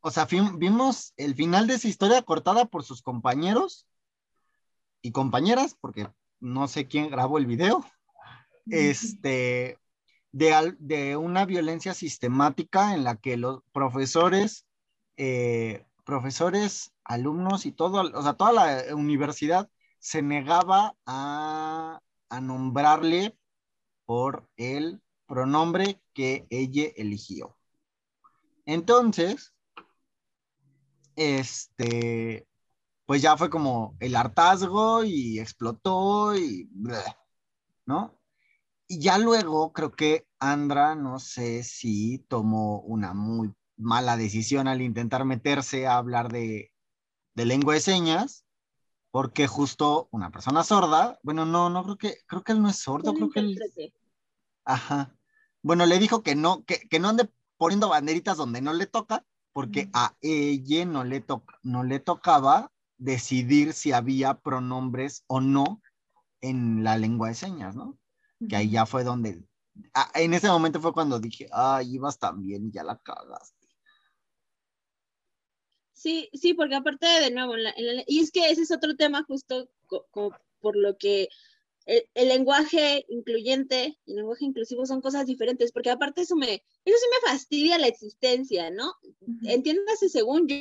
[0.00, 3.86] O sea, vimos el final de esa historia cortada por sus compañeros
[5.06, 6.08] y compañeras, porque
[6.40, 7.84] no sé quién grabó el video,
[8.66, 9.78] este,
[10.32, 14.66] de, de una violencia sistemática en la que los profesores,
[15.16, 23.38] eh, profesores, alumnos y todo, o sea, toda la universidad se negaba a, a nombrarle
[24.06, 27.56] por el pronombre que ella eligió.
[28.64, 29.54] Entonces,
[31.14, 32.48] este,
[33.06, 36.68] pues ya fue como el hartazgo y explotó y,
[37.86, 38.20] ¿no?
[38.88, 44.82] Y ya luego creo que Andra, no sé si tomó una muy mala decisión al
[44.82, 46.72] intentar meterse a hablar de,
[47.34, 48.44] de lengua de señas,
[49.10, 52.76] porque justo una persona sorda, bueno, no, no creo que, creo que él no es
[52.76, 53.58] sordo, creo que él...
[54.64, 55.16] Ajá.
[55.62, 59.24] Bueno, le dijo que no, que, que no ande poniendo banderitas donde no le toca,
[59.52, 65.82] porque a ella no le, to no le tocaba decidir si había pronombres o no
[66.40, 67.98] en la lengua de señas, ¿no?
[68.48, 69.42] Que ahí ya fue donde,
[69.94, 73.66] ah, en ese momento fue cuando dije, ay, ibas tan bien y ya la cagaste.
[75.92, 78.70] Sí, sí, porque aparte de nuevo, en la, en la, y es que ese es
[78.70, 79.70] otro tema justo
[80.10, 81.28] como por lo que
[81.86, 86.62] el, el, lenguaje incluyente y el lenguaje inclusivo son cosas diferentes, porque aparte eso me,
[86.84, 88.92] eso sí me fastidia la existencia, ¿no?
[89.02, 89.50] Uh -huh.
[89.50, 90.56] Entiéndase según yo,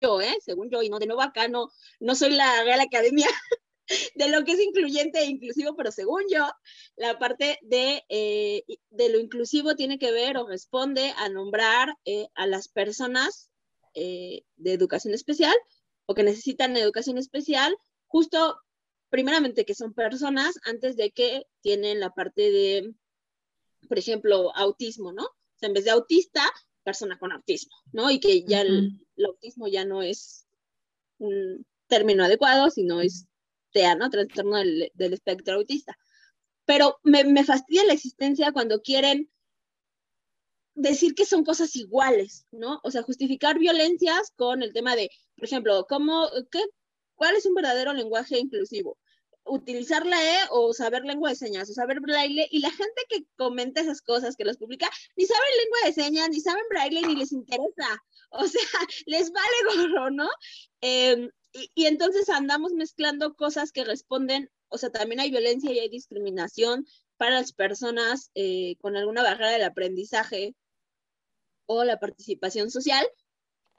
[0.00, 0.38] yo, ¿eh?
[0.44, 3.26] Según yo, y no, de nuevo acá no, no soy la Real Academia
[4.14, 6.46] de lo que es incluyente e inclusivo, pero según yo,
[6.96, 12.28] la parte de, eh, de lo inclusivo tiene que ver o responde a nombrar eh,
[12.34, 13.50] a las personas
[13.94, 15.54] eh, de educación especial
[16.06, 18.58] o que necesitan educación especial, justo
[19.10, 22.94] primeramente que son personas antes de que tienen la parte de,
[23.88, 25.24] por ejemplo, autismo, ¿no?
[25.24, 26.42] O sea, en vez de autista,
[26.84, 28.10] persona con autismo, ¿no?
[28.10, 28.64] Y que ya
[29.18, 30.46] el, autismo ya no es
[31.18, 33.26] un término adecuado, sino es
[33.72, 34.10] TEA, ¿no?
[34.10, 35.96] Trastorno del, del espectro autista.
[36.64, 39.30] Pero me, me, fastidia la existencia cuando quieren
[40.74, 42.80] decir que son cosas iguales, ¿no?
[42.84, 46.62] O sea, justificar violencias con el tema de, por ejemplo, ¿cómo, qué,
[47.14, 48.96] ¿cuál es un verdadero lenguaje inclusivo?
[49.48, 53.26] Utilizar la E o saber lengua de señas o saber braille y la gente que
[53.36, 57.16] comenta esas cosas, que las publica, ni saben lengua de señas, ni saben braille, ni
[57.16, 58.02] les interesa.
[58.30, 58.60] O sea,
[59.06, 60.28] les vale gorro, ¿no?
[60.80, 65.78] Eh, y, y, entonces andamos mezclando cosas que responden O sea, también hay violencia y
[65.78, 70.54] hay discriminación para las personas eh, con alguna barrera del aprendizaje
[71.66, 73.06] o la participación social,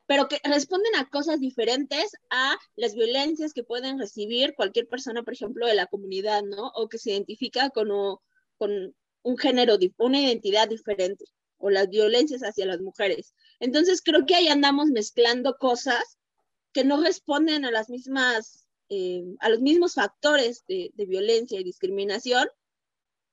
[0.09, 5.33] pero que responden a cosas diferentes a las violencias que pueden recibir cualquier persona, por
[5.33, 6.71] ejemplo, de la comunidad, ¿no?
[6.73, 7.89] O que se identifica con,
[8.57, 11.25] con un género, una identidad diferente,
[11.59, 13.35] o las violencias hacia las mujeres.
[13.59, 16.17] Entonces, creo que ahí andamos mezclando cosas
[16.73, 22.49] que no responden a las mismas, eh, a los mismos factores de violencia y discriminación,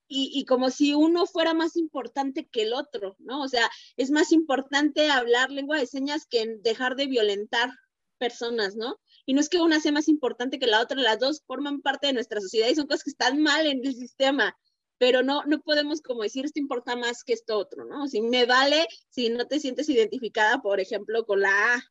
[0.09, 3.43] y, como si uno fuera más importante que el otro, ¿no?
[3.43, 7.71] O sea, es más importante hablar lengua de señas que dejar de violentar
[8.19, 9.01] personas, ¿no?
[9.27, 12.07] Y no es que una sea más importante que la otra, las dos forman parte
[12.07, 14.57] de nuestra sociedad y son cosas que están mal en el sistema,
[14.99, 18.07] pero no, no podemos como decir esto importa más que esto otro, ¿no?
[18.09, 21.83] Si me vale si no te sientes identificada, por ejemplo, con la A,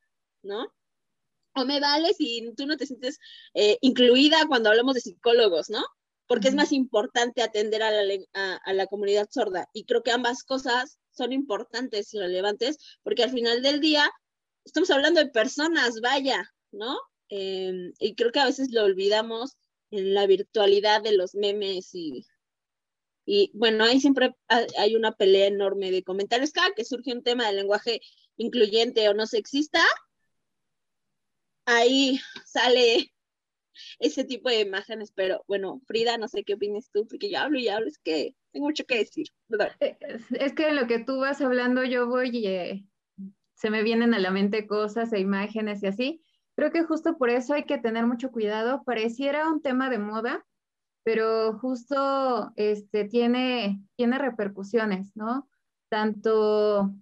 [0.44, 0.74] ¿no?
[1.56, 3.20] O me vale si tú no te sientes
[3.54, 5.84] eh, incluida cuando hablamos de psicólogos, ¿no?
[6.28, 9.70] Porque es más importante atender a la, a, la, comunidad sorda.
[9.74, 14.10] Y creo que ambas cosas son importantes y relevantes, porque al final del día
[14.64, 16.98] estamos hablando de personas, vaya, ¿no?
[17.30, 19.58] Em, y creo que a veces lo olvidamos
[19.92, 22.26] en la virtualidad de los memes y,
[23.26, 26.52] y bueno, ahí siempre hay una pelea enorme de comentarios.
[26.52, 28.02] Cada que surge un tema de lenguaje
[28.38, 29.82] incluyente o no sexista,
[31.66, 33.15] ahí sale
[34.00, 37.60] ese tipo de imágenes, pero bueno, Frida, no sé qué opinas tú, porque yo hablo
[37.60, 39.28] y hablo, es que tengo mucho que decir.
[39.80, 39.98] Eh,
[40.40, 42.86] es que en lo que tú vas hablando yo voy eh,
[43.56, 46.22] se me vienen a la mente cosas e imágenes y así.
[46.56, 48.84] Creo que justo por eso hay que tener mucho cuidado.
[48.86, 50.46] Pareciera un tema de moda,
[51.04, 55.50] pero justo este, tiene, tiene repercusiones, ¿no?
[55.90, 56.94] Tanto,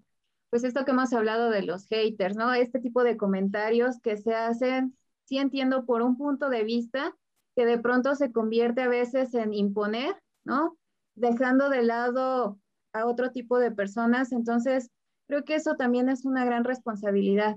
[0.49, 2.53] pues esto que hemos hablado de los haters, ¿no?
[2.53, 4.97] Este tipo de comentarios que se hacen
[5.33, 7.15] sí entiendo por un punto de vista
[7.55, 10.77] que de pronto se convierte a veces en imponer, ¿no?
[11.15, 12.59] Dejando de lado
[12.93, 14.31] a otro tipo de personas.
[14.31, 14.91] Entonces,
[15.27, 17.55] creo que eso también es una gran responsabilidad.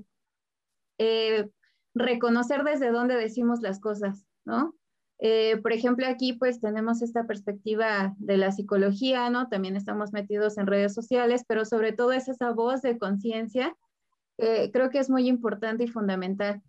[0.96, 1.50] Eh,
[1.94, 4.74] reconocer desde dónde decimos las cosas, ¿no?
[5.18, 9.48] Eh, por ejemplo, aquí pues tenemos esta perspectiva de la psicología, ¿no?
[9.48, 13.76] También estamos metidos en redes sociales, pero sobre todo es esa voz de conciencia,
[14.38, 16.62] creo que es muy importante y fundamental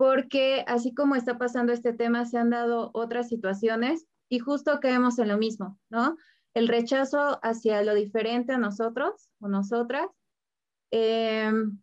[0.00, 5.18] porque así como está pasando este tema, se han dado otras situaciones y justo caemos
[5.18, 6.16] en lo mismo, ¿no?
[6.54, 10.06] El rechazo hacia lo diferente a nosotros o nosotras.
[10.90, 11.82] Em,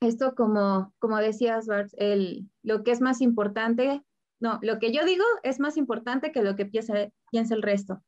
[0.00, 4.02] esto como, como decías, Bart, el, lo que es más importante,
[4.40, 8.02] no, lo que yo digo es más importante que lo que piensa, piensa el resto.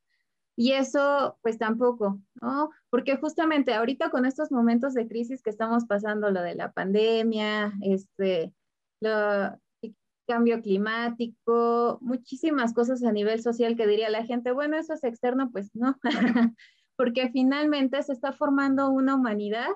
[0.57, 2.71] Y eso, pues tampoco, ¿no?
[2.91, 7.73] Porque justamente ahorita con estos momentos de crisis que estamos pasando, lo de la pandemia,
[7.83, 8.53] este,
[9.01, 15.05] el cambio climático, muchísimas cosas a nivel social que diría la gente, bueno, eso es
[15.05, 15.99] externo, pues no,
[16.97, 19.71] porque finalmente se está formando una humanidad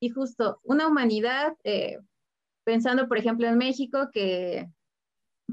[0.00, 1.98] y justo una humanidad, eh,
[2.64, 4.68] pensando por ejemplo en México, que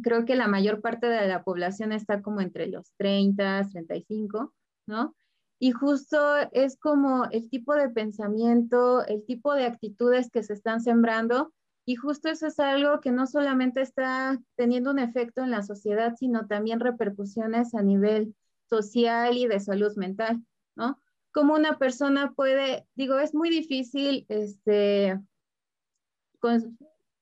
[0.02, 4.54] creo que la mayor parte de la población está como entre los 30, 35,
[4.88, 5.16] ¿no?
[5.60, 6.18] Y justo
[6.52, 11.54] es como el tipo de pensamiento, el tipo de actitudes que se están sembrando
[11.86, 16.16] y justo eso es algo que no solamente está teniendo un efecto en la sociedad,
[16.18, 18.36] sino también repercusiones a nivel
[18.70, 20.42] social y de salud mental,
[20.76, 21.00] ¿no?
[21.32, 25.20] Como una persona puede, digo, es muy difícil, este,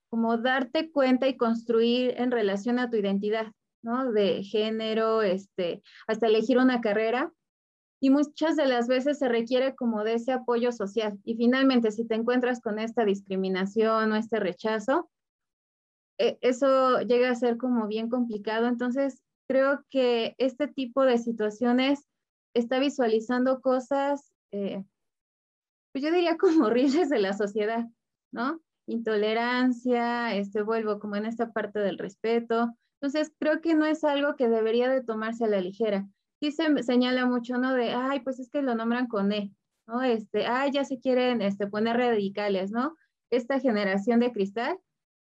[0.10, 3.48] como darte cuenta y construir en relación a tu identidad,
[3.82, 4.12] ¿no?
[4.12, 7.32] De género, este, hasta elegir una carrera,
[8.04, 11.20] y muchas de las veces se requiere como de ese apoyo social.
[11.24, 15.10] Y finalmente, si te encuentras con esta discriminación o este rechazo,
[16.18, 18.68] e, eso llega a ser como bien complicado.
[18.68, 22.08] Entonces, creo que este tipo de situaciones
[22.56, 24.84] está visualizando cosas, eh,
[25.94, 27.86] pues yo diría como horribles de la sociedad,
[28.32, 28.60] ¿no?
[28.88, 32.76] Intolerancia, este vuelvo como en esta parte del respeto.
[33.00, 36.08] Entonces, creo que no es algo que debería de tomarse a la ligera
[36.42, 37.74] sí se señala mucho, ¿no?
[37.76, 39.54] De, ay, pues es que lo nombran con E,
[39.88, 40.02] ¿no?
[40.02, 42.96] Este, ay, ya se quieren este, poner radicales, ¿no?
[43.30, 44.80] Esta generación de cristal.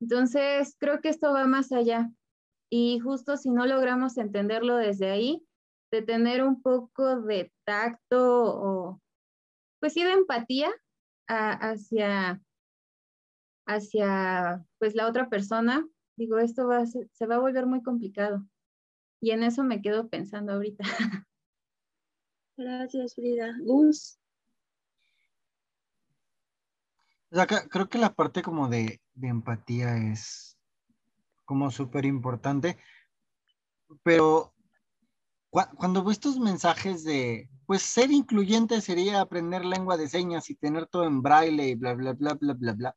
[0.00, 2.10] Entonces, creo que esto va más allá.
[2.68, 5.46] Y justo si no logramos entenderlo desde ahí,
[5.92, 9.00] de tener un poco de tacto o,
[9.78, 10.72] pues sí, de empatía
[11.28, 12.42] hacia,
[13.64, 18.44] hacia, pues la otra persona, digo, esto va se va a volver muy complicado.
[19.20, 20.84] Y en eso me quedo pensando ahorita.
[22.56, 23.54] Gracias, Frida.
[23.60, 24.18] Gus.
[27.70, 30.56] creo que la parte como de, empatía es
[31.44, 32.78] como súper importante,
[34.02, 34.54] pero
[35.50, 40.86] cuando veo estos mensajes de, pues ser incluyente sería aprender lengua de señas y tener
[40.86, 42.96] todo en braille y bla, bla, bla, bla, bla, bla.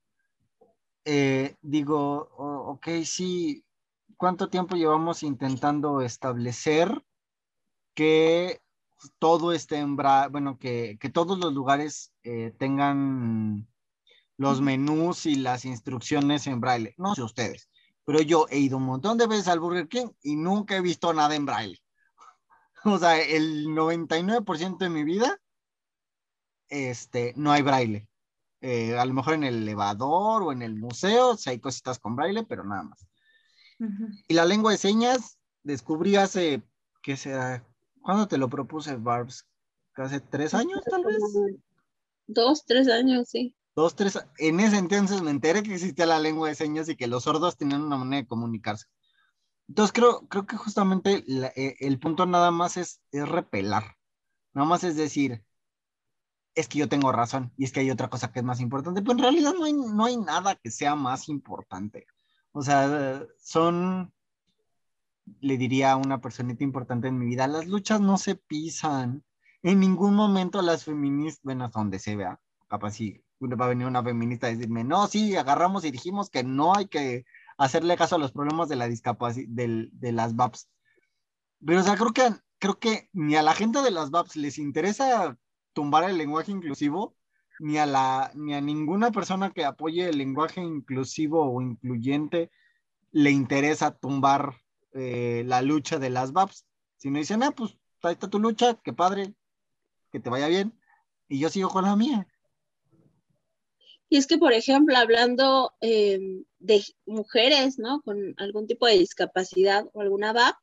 [1.06, 3.64] Eh, digo, ok, sí,
[4.20, 7.06] ¿cuánto tiempo llevamos intentando establecer
[7.94, 8.62] que
[9.18, 13.66] todo esté en braille, bueno, que, que todos los lugares eh, tengan
[14.36, 16.94] los menús y las instrucciones en braille?
[16.98, 17.70] No sé ustedes,
[18.04, 21.14] pero yo he ido un montón de veces al Burger King y nunca he visto
[21.14, 21.82] nada en braille.
[22.84, 25.40] O sea, el 99% de mi vida,
[26.68, 28.08] este, no hay braille.
[28.62, 32.18] Eh, a lo mejor en el elevador o en el museo, si hay cositas con
[32.18, 33.10] braille, pero nada más.
[34.28, 36.62] Y la lengua de señas, descubrí hace,
[37.02, 37.66] ¿qué será?
[38.02, 39.46] ¿Cuándo te lo propuse, Barbs?
[39.96, 41.20] ¿Hace tres años, tal vez?
[42.28, 43.56] Dos, tres años, sí.
[43.76, 44.18] Dos, tres.
[44.38, 47.58] En ese entonces me enteré que existía la lengua de señas y que los sordos
[47.58, 48.86] tenían una manera de comunicarse.
[49.68, 53.96] Entonces creo, creo que justamente eh, el punto nada más es, es repelar.
[54.54, 55.44] Nada más es decir,
[56.56, 59.02] es que yo tengo razón y es que hay otra cosa que es más importante.
[59.02, 62.06] Pero en realidad no hay, no hay nada que sea más importante.
[62.52, 64.12] O sea, son,
[65.42, 69.24] le diría a una personita importante en mi vida, las luchas no se pisan.
[69.62, 73.88] En ningún momento las feministas, bueno, hasta donde se vea, capaz si va a venir
[73.88, 77.26] una feminista a decirme, no, sí, agarramos y dijimos que no hay que
[77.58, 80.70] hacerle caso a los problemas de la discapacidad, de, las VAPs.
[81.66, 84.58] Pero, o sea, creo que, creo que ni a la gente de las VAPs les
[84.58, 85.38] interesa
[85.74, 87.16] tumbar el lenguaje inclusivo,
[87.60, 92.50] ni a, la, ni a ninguna persona que apoye el lenguaje inclusivo o incluyente
[93.12, 94.56] le interesa tumbar
[94.94, 96.66] eh, la lucha de las VAPs.
[96.98, 99.34] Si no dicen, ah, pues ahí está tu lucha, qué padre,
[100.12, 100.74] que te vaya bien,
[101.28, 102.28] y yo sigo con la mía.
[104.10, 108.02] Y es que, por ejemplo, hablando em, de mujeres, ¿no?
[108.02, 110.56] Con algún tipo de discapacidad o alguna VAP,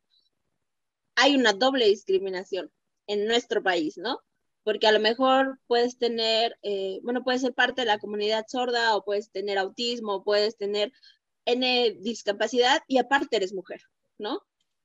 [1.14, 2.70] hay una doble discriminación
[3.06, 4.20] en nuestro país, ¿no?
[4.66, 8.96] Porque a lo mejor puedes tener, eh, bueno, puedes ser parte de la comunidad sorda
[8.96, 10.92] o puedes tener autismo, o puedes tener
[11.44, 13.83] N discapacidad y aparte eres mujer,
[14.18, 14.40] ¿no?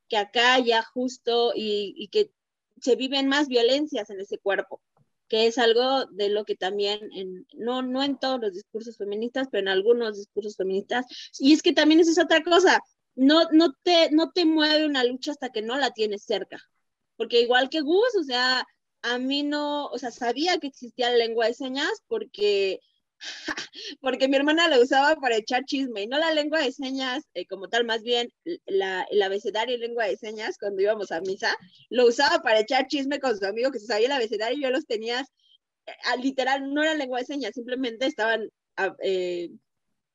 [0.07, 2.31] Que acá ya justo y, y que
[2.79, 4.83] se viven más violencias en ese cuerpo
[5.27, 9.47] que es algo de lo que también, en, no, no en todos los discursos feministas,
[9.49, 11.05] pero en algunos discursos feministas,
[11.39, 12.81] y es que también eso es otra cosa,
[13.15, 16.61] no, no, te, no te mueve una lucha hasta que no la tienes cerca,
[17.15, 18.67] porque igual que Gus, o sea,
[19.03, 22.79] a mí no, o sea, sabía que existía la lengua de señas porque
[24.01, 27.45] porque mi hermana la usaba para echar chisme, y no la lengua de señas eh,
[27.45, 28.31] como tal, más bien
[28.65, 31.55] la, el abecedario y lengua de señas cuando íbamos a misa,
[31.89, 34.71] lo usaba para echar chisme con su amigo que se sabía el abecedario y yo
[34.71, 35.21] los tenía,
[35.85, 39.51] eh, literal, no era lengua de señas, simplemente estaban ah, eh,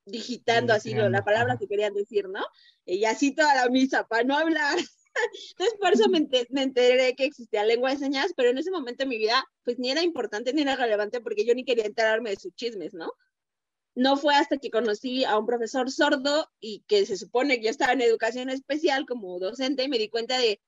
[0.05, 2.45] digitando así la palabra que querían decir, ¿no?
[2.85, 4.79] Y así toda la misa, para no hablar.
[5.51, 9.09] Entonces, por eso me, enteré que existía lengua de señas, pero en ese momento de
[9.09, 12.37] mi vida, pues ni era importante ni era relevante porque yo ni quería enterarme de
[12.37, 13.13] sus chismes, ¿no?
[13.95, 17.71] No fue hasta que conocí a un profesor sordo y que se supone que yo
[17.71, 20.61] estaba en educación especial como docente y me di cuenta de,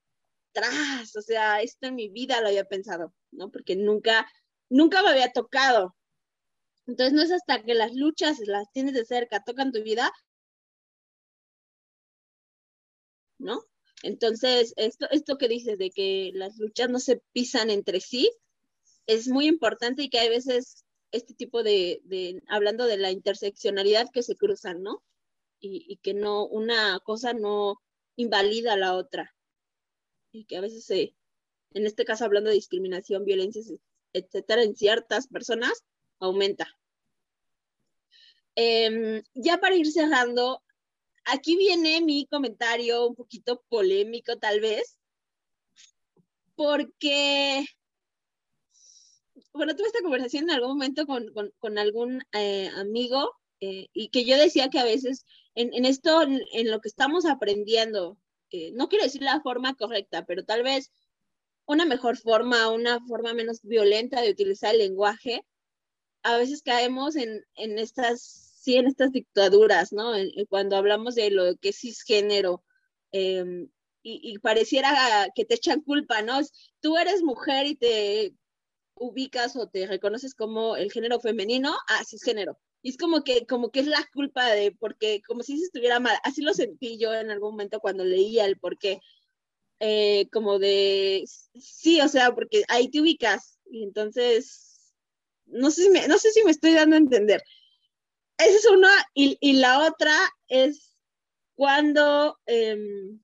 [0.53, 3.51] tras, o sea, esto en mi vida lo había pensado, ¿no?
[3.51, 4.27] Porque nunca,
[4.71, 5.95] nunca me había tocado.
[6.87, 10.11] Entonces, no es hasta que las luchas las tienes de cerca, tocan tu vida,
[13.39, 13.63] ¿no?
[14.03, 18.31] Entonces, esto, esto que dices de que las luchas no se pisan entre sí,
[19.07, 24.23] es muy importante y que hay veces este tipo de, hablando de la interseccionalidad que
[24.23, 25.03] se cruzan, ¿no?
[25.61, 27.81] Y, que no, una cosa no
[28.17, 29.35] invalida a la otra.
[30.31, 31.17] Y que a veces se,
[31.73, 33.63] en este caso hablando de discriminación, violencia,
[34.13, 35.85] etcétera, en ciertas personas,
[36.21, 36.69] aumenta.
[38.55, 40.63] Eh, ya para ir cerrando,
[41.29, 44.99] aquí viene mi comentario un poquito polémico tal vez,
[46.55, 47.65] porque,
[49.53, 54.37] bueno, tuve esta conversación en algún momento con, algún eh, amigo eh, y que yo
[54.37, 55.25] decía que a veces
[55.55, 58.17] en, esto, en, lo que estamos aprendiendo,
[58.51, 60.93] eh, no quiero decir la forma correcta, pero tal vez
[61.67, 65.45] una mejor forma, una forma menos violenta de utilizar el lenguaje,
[66.23, 70.13] a veces caemos en, en estas sí en estas dictaduras, ¿no?
[70.49, 72.65] cuando hablamos de lo que es cisgénero,
[73.13, 73.69] em,
[74.03, 76.41] y, pareciera que te echan culpa, ¿no?
[76.81, 78.35] Tú eres mujer y te
[78.95, 82.59] ubicas o te reconoces como el género femenino, ah, cisgénero.
[82.83, 86.01] Y es como que, como que es la culpa de, porque como si se estuviera
[86.01, 89.01] mal, así lo sentí yo en algún momento cuando leía el por qué,
[89.81, 94.93] eh, como de, sí, o sea, porque ahí te ubicas, y entonces,
[95.47, 97.43] no sé si me, no sé si me estoy dando a entender.
[98.39, 100.17] Esa es una, y, la otra
[100.47, 100.97] es
[101.57, 103.21] cuando em,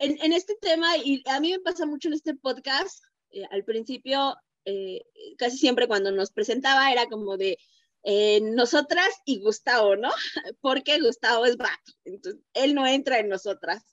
[0.00, 4.36] en, este tema, y a mí me pasa mucho en este podcast, eh, al principio,
[4.64, 5.02] eh,
[5.38, 7.56] casi siempre cuando nos presentaba era como de
[8.02, 10.10] eh, nosotras y Gustavo, ¿no?
[10.60, 13.84] Porque Gustavo es vato, entonces él no entra en nosotras.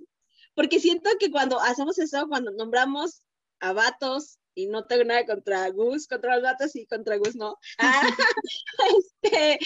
[0.56, 3.22] Porque siento que cuando hacemos eso, cuando nombramos
[3.60, 7.58] a vatos, y no tengo nada contra Gus, contra los vatos y contra Gus no.
[8.98, 9.60] este,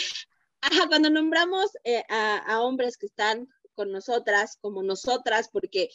[0.61, 1.71] ajá, cuando nombramos
[2.09, 5.89] a, a, hombres que están con nosotras, como nosotras, porque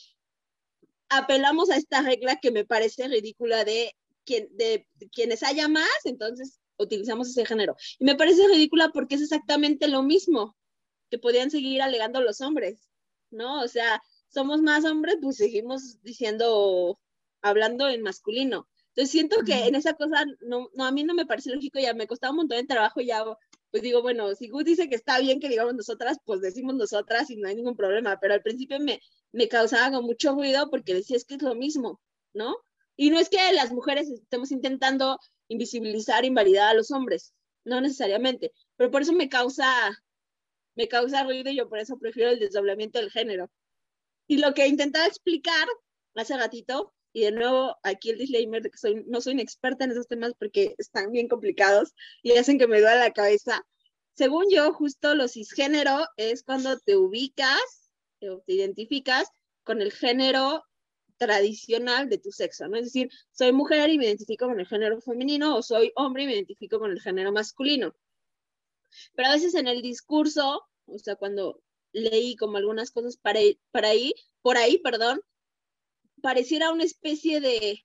[1.08, 6.60] apelamos a esta regla que me parece ridícula de, quien, de quienes haya más, entonces
[6.78, 7.76] utilizamos ese género.
[7.98, 10.56] Y me parece ridícula porque es exactamente lo mismo
[11.10, 12.88] que podían seguir alegando los hombres,
[13.30, 13.62] ¿no?
[13.62, 16.98] O sea, somos más hombres, pues seguimos diciendo,
[17.42, 18.68] hablando en masculino.
[18.98, 21.94] Entonces siento que en esa cosa, no, no, a mí no me parece lógico, ya
[21.94, 23.22] me costaba un montón de trabajo, ya
[23.70, 27.30] pues digo, bueno, si Gus dice que está bien que digamos nosotras, pues decimos nosotras
[27.30, 31.16] y no hay ningún problema, pero al principio me, me causaba mucho ruido porque decía,
[31.16, 32.00] es que es lo mismo,
[32.34, 32.56] ¿no?
[32.96, 37.32] Y no es que las mujeres estemos intentando invisibilizar, invalidar a los hombres,
[37.64, 39.64] no necesariamente, pero por eso me causa,
[40.74, 43.48] me causa ruido y yo por eso prefiero el desdoblamiento del género.
[44.26, 45.68] Y lo que intentaba explicar
[46.16, 49.84] hace ratito, y de nuevo aquí el disclaimer de que soy, no soy una experta
[49.84, 53.64] en esos temas porque están bien complicados y hacen que me duele la cabeza.
[54.14, 57.90] Según yo, justo lo cisgénero es cuando te ubicas
[58.20, 59.28] o te identificas
[59.62, 60.64] con el género
[61.18, 62.76] tradicional de tu sexo, ¿no?
[62.76, 66.26] Es decir, soy mujer y me identifico con el género femenino o soy hombre y
[66.26, 67.94] me identifico con el género masculino.
[69.14, 73.40] Pero a veces en el discurso, o sea, cuando leí como algunas cosas para,
[73.70, 75.20] para ahí, por ahí, perdón,
[76.20, 77.84] pareciera una especie de,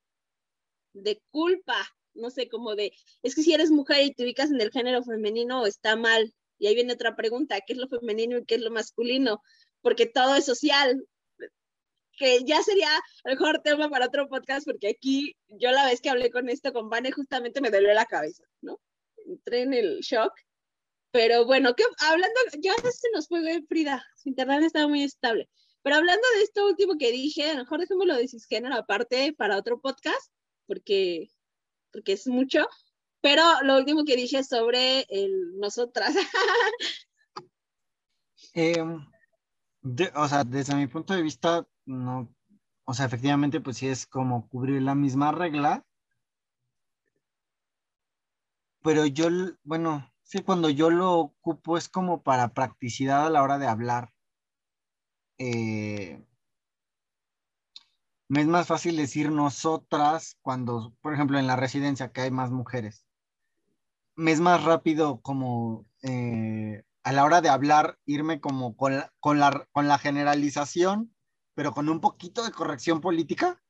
[0.94, 4.62] de culpa, no sé, como de, es que si eres mujer y te ubicas en
[4.62, 6.34] el género femenino, está mal.
[6.60, 9.42] Y ahí viene otra pregunta, ¿qué es lo femenino y qué es lo masculino?
[9.84, 11.06] porque todo es social,
[12.18, 12.90] que ya sería
[13.26, 16.90] mejor tema para otro podcast, porque aquí yo la vez que hablé con esto con
[16.90, 18.80] Vane justamente me dolió la cabeza, ¿no?
[19.28, 20.34] Entré en el shock.
[21.12, 25.48] Pero bueno, que, hablando, ya se nos fue Frida, su internet estaba muy estable.
[25.84, 29.58] Pero hablando de esto último que dije, a lo mejor dejémoslo de cisgénero aparte para
[29.58, 30.32] otro podcast,
[30.66, 31.30] porque,
[31.92, 32.66] porque es mucho.
[33.22, 36.16] Pero lo último que dije sobre el nosotras.
[38.54, 38.82] eh,
[40.16, 42.34] o sea, desde mi punto de vista, no,
[42.86, 45.86] o sea, efectivamente, pues sí es como cubrir la misma regla.
[48.82, 49.28] Pero yo,
[49.64, 54.12] bueno, sí, cuando yo lo ocupo es como para practicidad a la hora de hablar.
[55.46, 56.24] Eh,
[58.30, 62.50] me es más fácil decir nosotras cuando, por ejemplo, en la residencia que hay más
[62.50, 63.06] mujeres.
[64.16, 69.12] Me es más rápido como eh, a la hora de hablar, irme como con la,
[69.20, 71.14] con la, con la generalización,
[71.56, 73.62] pero con un poquito de corrección política,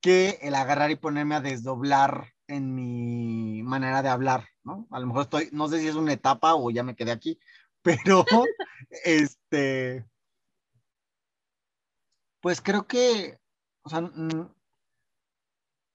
[0.00, 4.86] que el agarrar y ponerme a desdoblar en mi manera de hablar, ¿no?
[4.92, 7.40] A lo mejor estoy, no sé si es una etapa o ya me quedé aquí,
[7.82, 8.24] pero
[9.04, 10.06] este,
[12.42, 13.38] pues creo que,
[13.82, 14.00] o sea,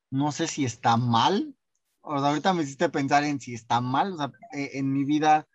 [0.10, 1.56] no sé si está mal,
[2.02, 5.04] o sea, ahorita me hiciste pensar en si está mal, o sea, eh, en mi
[5.04, 5.46] vida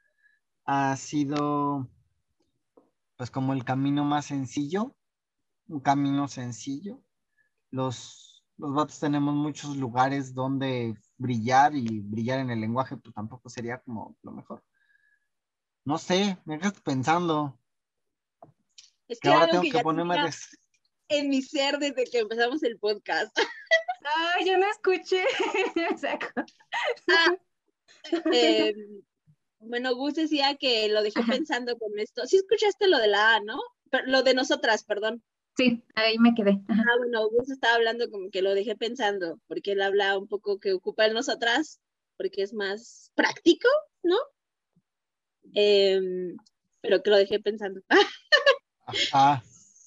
[0.66, 1.88] ha sido
[3.16, 4.94] pues como el camino más sencillo,
[5.68, 7.02] un camino sencillo.
[7.70, 13.48] Los, los vatos tenemos muchos lugares donde brillar y brillar en el lenguaje pues tampoco
[13.48, 14.62] sería como lo mejor.
[15.84, 17.58] No sé, me dejas pensando.
[19.08, 20.16] Es que, ahora tengo que, ponerme
[21.12, 23.36] en mi ser desde que empezamos el podcast.
[24.04, 25.24] Ay, yo no escuché.
[27.08, 27.36] ah,
[28.32, 28.74] eh,
[29.60, 32.26] bueno, Gus decía que lo dejé pensando con esto.
[32.26, 33.60] Sí escuchaste lo de la A, ¿no?
[34.06, 35.22] lo de nosotras, perdón.
[35.54, 36.58] Sí, ahí me quedé.
[36.68, 40.58] Ah, bueno, Gus estaba hablando como que lo dejé pensando, porque él habla un poco
[40.58, 41.78] que ocupa el nosotras,
[42.16, 43.68] porque es más práctico,
[44.02, 44.16] ¿no?
[45.52, 46.38] Em,
[46.80, 47.82] pero que lo dejé pensando.
[48.86, 49.42] Ajá.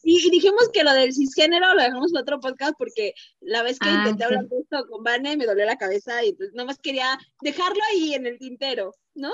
[0.07, 3.89] Y, dijimos que lo del cisgénero lo dejamos para otro podcast porque la vez que
[3.89, 7.17] ah, intenté hablar de esto con Vane me dolió la cabeza y pues más quería
[7.41, 9.31] dejarlo ahí en el tintero, ¿no?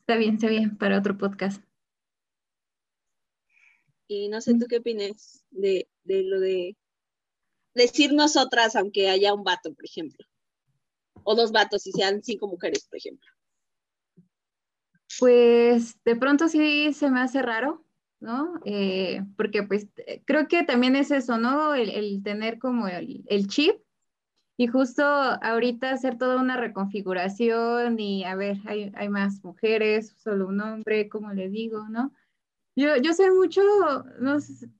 [0.00, 1.64] Está bien, está bien, para otro podcast.
[4.08, 6.76] Y no sé tú qué opinas de, de lo de
[7.74, 10.26] decir nosotras aunque haya un vato, por ejemplo.
[11.24, 13.26] O dos vatos y sean cinco mujeres, por ejemplo.
[15.18, 17.87] Pues de pronto sí se me hace raro,
[18.20, 18.60] ¿no?
[18.64, 21.74] Eh, porque pues eh, creo que también es eso, ¿no?
[21.74, 23.76] El, tener como el, chip
[24.56, 30.60] y justo ahorita hacer toda una reconfiguración y a ver, hay, más mujeres, solo un
[30.60, 32.12] hombre, como le digo, ¿no?
[32.74, 33.60] Yo, yo sé mucho,
[34.20, 34.38] no,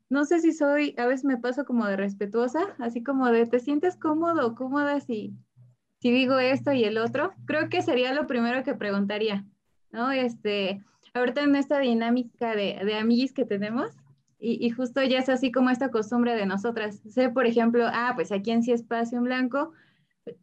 [0.08, 3.58] no, sé si soy, a veces me paso como de respetuosa, así como de, ¿te
[3.60, 5.34] sientes cómodo cómoda si,
[6.00, 7.32] si digo esto y el otro?
[7.46, 9.44] Creo que sería lo primero que preguntaría,
[9.90, 10.12] ¿no?
[10.12, 10.80] Este,
[11.18, 13.92] ahorita en esta dinámica de, de que tenemos,
[14.40, 17.00] y, justo ya es así como esta costumbre de nosotras.
[17.10, 19.72] Sé, por ejemplo, ah, pues aquí en Sí Espacio en Blanco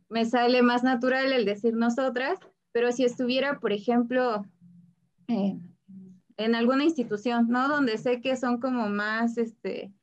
[0.09, 2.39] me sale más natural el decir nosotras,
[2.73, 4.45] pero si estuviera, por ejemplo,
[5.30, 5.57] eh,
[6.38, 7.69] en alguna institución, ¿no?
[7.69, 9.93] Donde sé que son como más, este,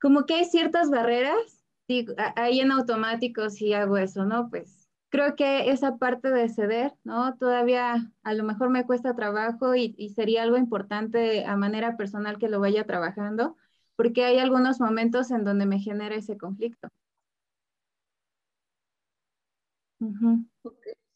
[0.00, 2.06] como que hay ciertas barreras, sí,
[2.36, 4.48] ahí en automático si hago eso, ¿no?
[4.48, 4.77] Pues
[5.10, 7.36] creo que esa parte de ceder, ¿no?
[7.36, 12.48] Todavía a lo mejor me cuesta trabajo y, sería algo importante a manera personal que
[12.48, 13.56] lo vaya trabajando,
[13.96, 16.88] porque hay algunos momentos en donde me genera ese conflicto.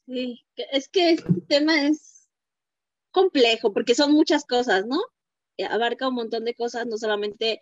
[0.06, 2.28] Sí, es que este tema es
[3.12, 5.00] complejo porque son muchas cosas, ¿no?
[5.56, 7.60] Eh, abarca un montón de cosas, no solamente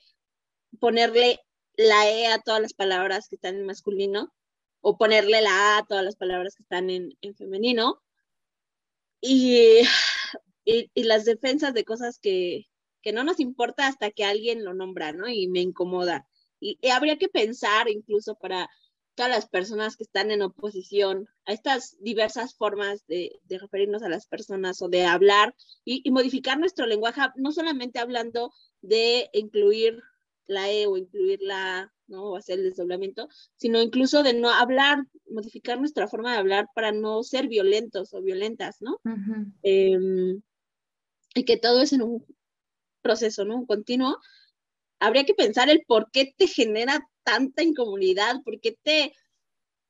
[0.78, 1.41] ponerle
[1.76, 4.33] la E a todas las palabras que están en masculino
[4.81, 8.03] o ponerle la A a todas las palabras que están en, femenino
[9.20, 9.81] y,
[10.64, 12.68] y, las defensas de cosas que,
[13.03, 15.28] que no nos importa hasta que alguien lo nombra, ¿no?
[15.28, 16.26] Y me incomoda.
[16.61, 18.68] y habría que pensar incluso para
[19.20, 24.26] todas las personas que están en oposición a estas diversas formas de, referirnos a las
[24.26, 25.55] personas o de hablar
[25.85, 28.51] y, modificar nuestro lenguaje, no solamente hablando
[28.81, 30.03] de incluir
[30.51, 32.25] la E o incluir la ¿no?
[32.25, 36.93] O hacer el desdoblamiento, sino incluso de no hablar, modificar nuestra forma de hablar para
[36.93, 39.01] no ser violentos o violentas, ¿no?
[39.63, 40.43] Em,
[41.35, 42.27] y que todo es en un
[43.01, 43.57] proceso, ¿no?
[43.57, 44.19] Un continuo.
[44.99, 48.43] Habría que pensar el por qué te genera tanta incomodidad?
[48.45, 49.15] ¿Por qué te,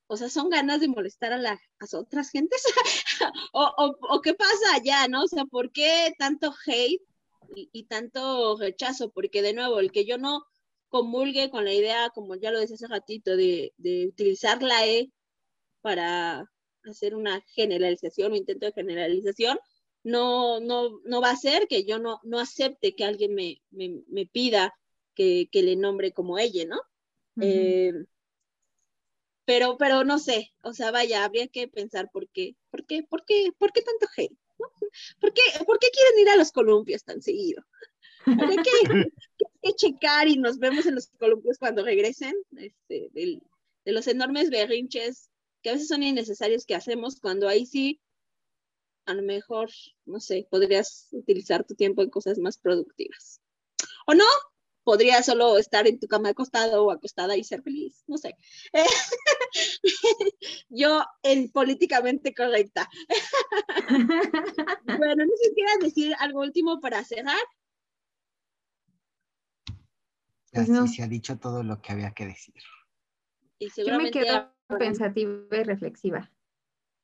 [0.07, 1.59] o sea, son ganas de molestar a las
[1.95, 2.63] otras gentes?
[3.53, 5.25] o, o, qué pasa allá, no?
[5.25, 7.03] O sea, ¿por qué tanto hate
[7.55, 9.11] y, tanto rechazo?
[9.11, 10.45] Porque de nuevo, el que yo no
[10.89, 15.11] comulgue con la idea, como ya lo decía hace ratito, de, de utilizar la E
[15.81, 16.51] para
[16.85, 19.59] hacer una generalización o intento de generalización,
[20.03, 24.03] no, no, no va a ser que yo no, no acepte que alguien me, me,
[24.09, 24.75] me pida
[25.15, 26.81] que, que, le nombre como ella, ¿no?
[27.43, 27.93] Eh,
[29.45, 33.25] pero, pero no sé, o sea, vaya, habría que pensar por qué, por qué, por
[33.25, 34.37] qué, por qué tanto hate,
[35.21, 37.65] ¿Por qué, ¿Por qué quieren ir a los columpios tan seguido?
[38.27, 38.71] Habría que,
[39.63, 45.31] que, checar y nos vemos en los columpios cuando regresen este, de los enormes berrinches
[45.63, 48.01] que a veces son innecesarios que hacemos cuando ahí sí,
[49.07, 49.71] a lo mejor,
[50.05, 53.41] no sé, podrías utilizar tu tiempo en cosas más productivas.
[54.07, 54.25] ¿O no?
[54.85, 58.37] Podría solo estar en tu cama acostado o acostada y ser feliz, no sé.
[60.69, 62.89] Yo en políticamente correcta.
[64.87, 67.43] bueno, no sé si quieras decir algo último para cerrar.
[70.53, 72.55] Pues Así se ha dicho todo lo que había que decir.
[73.59, 76.31] Y Yo me quedo pensativa y reflexiva.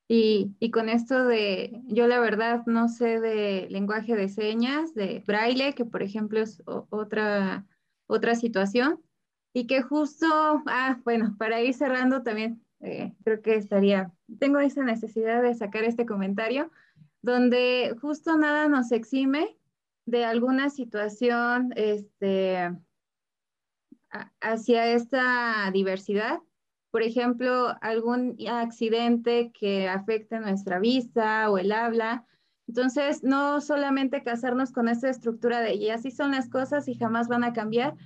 [0.09, 5.75] Y, con esto de, yo la verdad no sé de lenguaje de señas, de braille,
[5.75, 7.67] que por ejemplo es otra,
[8.07, 9.03] otra situación,
[9.53, 10.27] y que justo,
[10.67, 15.83] ah, bueno, para ir cerrando también, eh, creo que estaría, tengo esa necesidad de sacar
[15.83, 16.71] este comentario,
[17.23, 19.57] donde justo nada nos exime
[20.05, 22.71] de alguna situación este,
[24.41, 26.41] hacia esta diversidad
[26.97, 32.25] por ejemplo, algún accidente que afecte nuestra vista o el habla.
[32.69, 37.29] Entonces, no solamente casarnos con esta estructura de y así son las cosas y jamás
[37.29, 37.97] van a cambiar,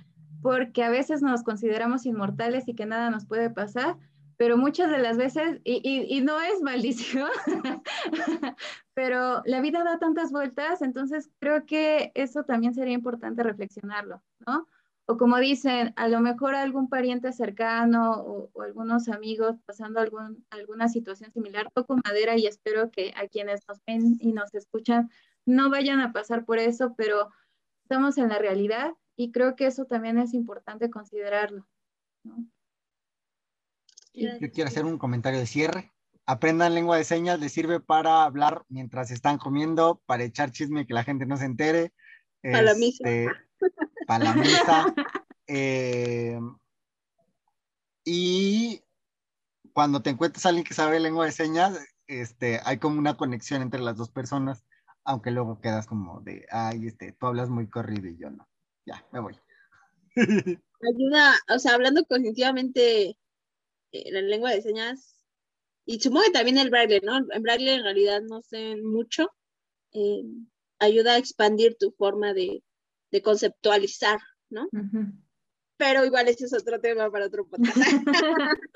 [0.41, 3.95] porque a veces nos consideramos inmortales y que nada nos puede pasar,
[4.35, 7.29] pero muchas de las veces, y, y, y no es maldición,
[8.93, 14.67] pero la vida da tantas vueltas, entonces creo que eso también sería importante reflexionarlo, ¿no?
[15.05, 20.87] O como dicen, a lo mejor algún pariente cercano o, algunos amigos pasando algún, alguna
[20.87, 25.09] situación similar, toco madera y espero que a quienes nos ven y nos escuchan
[25.45, 27.29] no vayan a pasar por eso, pero
[27.83, 31.67] estamos en la realidad y creo que eso también es importante considerarlo.
[34.13, 35.91] Yo quiero hacer un comentario de cierre.
[36.25, 40.93] Aprendan lengua de señas, les sirve para hablar mientras están comiendo, para echar chisme que
[40.93, 41.91] la gente no se entere.
[42.41, 43.03] Para la misa.
[44.11, 44.93] Para la misa.
[45.47, 46.37] Eh,
[48.03, 48.81] y
[49.71, 53.61] cuando te encuentras a alguien que sabe lengua de señas, este, hay como una conexión
[53.61, 54.65] entre las dos personas,
[55.05, 58.49] aunque luego quedas como de, ay, este, tú hablas muy corrido y yo no.
[58.85, 59.39] Ya, me voy.
[60.81, 63.17] Ayuda, o sea, hablando cognitivamente
[63.93, 65.23] eh, la lengua de señas,
[65.85, 67.17] y supongo que también el braille, ¿no?
[67.17, 69.31] En braille en realidad no sé mucho,
[69.93, 70.23] eh,
[70.79, 72.61] ayuda a expandir tu forma de,
[73.19, 74.69] conceptualizar, ¿no?
[75.77, 77.75] Pero igual ese es otro tema para otro podcast.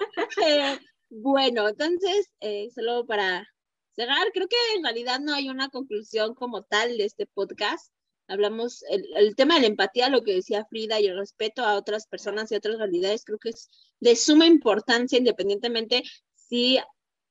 [0.46, 0.80] Eh,
[1.10, 3.48] bueno, entonces, eh, solo para
[3.96, 7.92] cerrar, creo que en realidad no hay una conclusión como tal de este podcast.
[8.28, 11.76] Hablamos, el, el, tema de la empatía, lo que decía Frida, y el respeto a
[11.76, 13.70] otras personas y otras realidades, creo que es
[14.00, 16.80] de suma importancia, independientemente si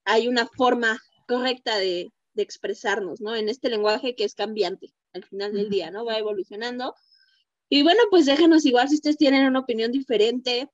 [0.05, 3.35] hay una forma correcta de, de expresarnos, ¿no?
[3.35, 6.05] En este lenguaje que es cambiante al final del día, ¿no?
[6.05, 6.95] Va evolucionando.
[7.69, 10.71] Y bueno, pues déjenos igual si ustedes tienen una opinión diferente,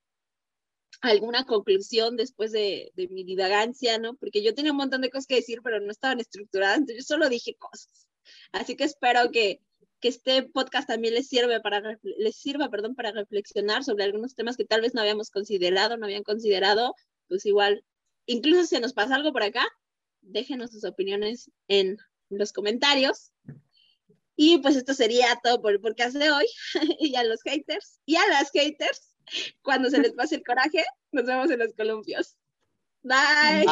[1.03, 4.17] alguna conclusión después de, de, mi divagancia, ¿no?
[4.17, 7.15] Porque yo tenía un montón de cosas que decir, pero no estaban estructuradas, entonces yo
[7.15, 8.09] solo dije cosas.
[8.53, 9.61] Así que espero que,
[10.01, 14.57] que este podcast también les, sirve para, les sirva perdón, para reflexionar sobre algunos temas
[14.57, 16.95] que tal vez no habíamos considerado, no habían considerado,
[17.29, 17.85] pues igual,
[18.27, 19.67] incluso si nos pasa algo por acá,
[20.23, 21.99] déjenos sus opiniones en
[22.31, 23.33] los comentarios.
[24.43, 26.47] Y pues esto sería todo por el podcast de hoy.
[26.99, 29.15] y a los haters y a las haters,
[29.61, 30.83] cuando se les pase el coraje,
[31.13, 32.39] nos vemos en los columpios.
[33.03, 33.67] Bye.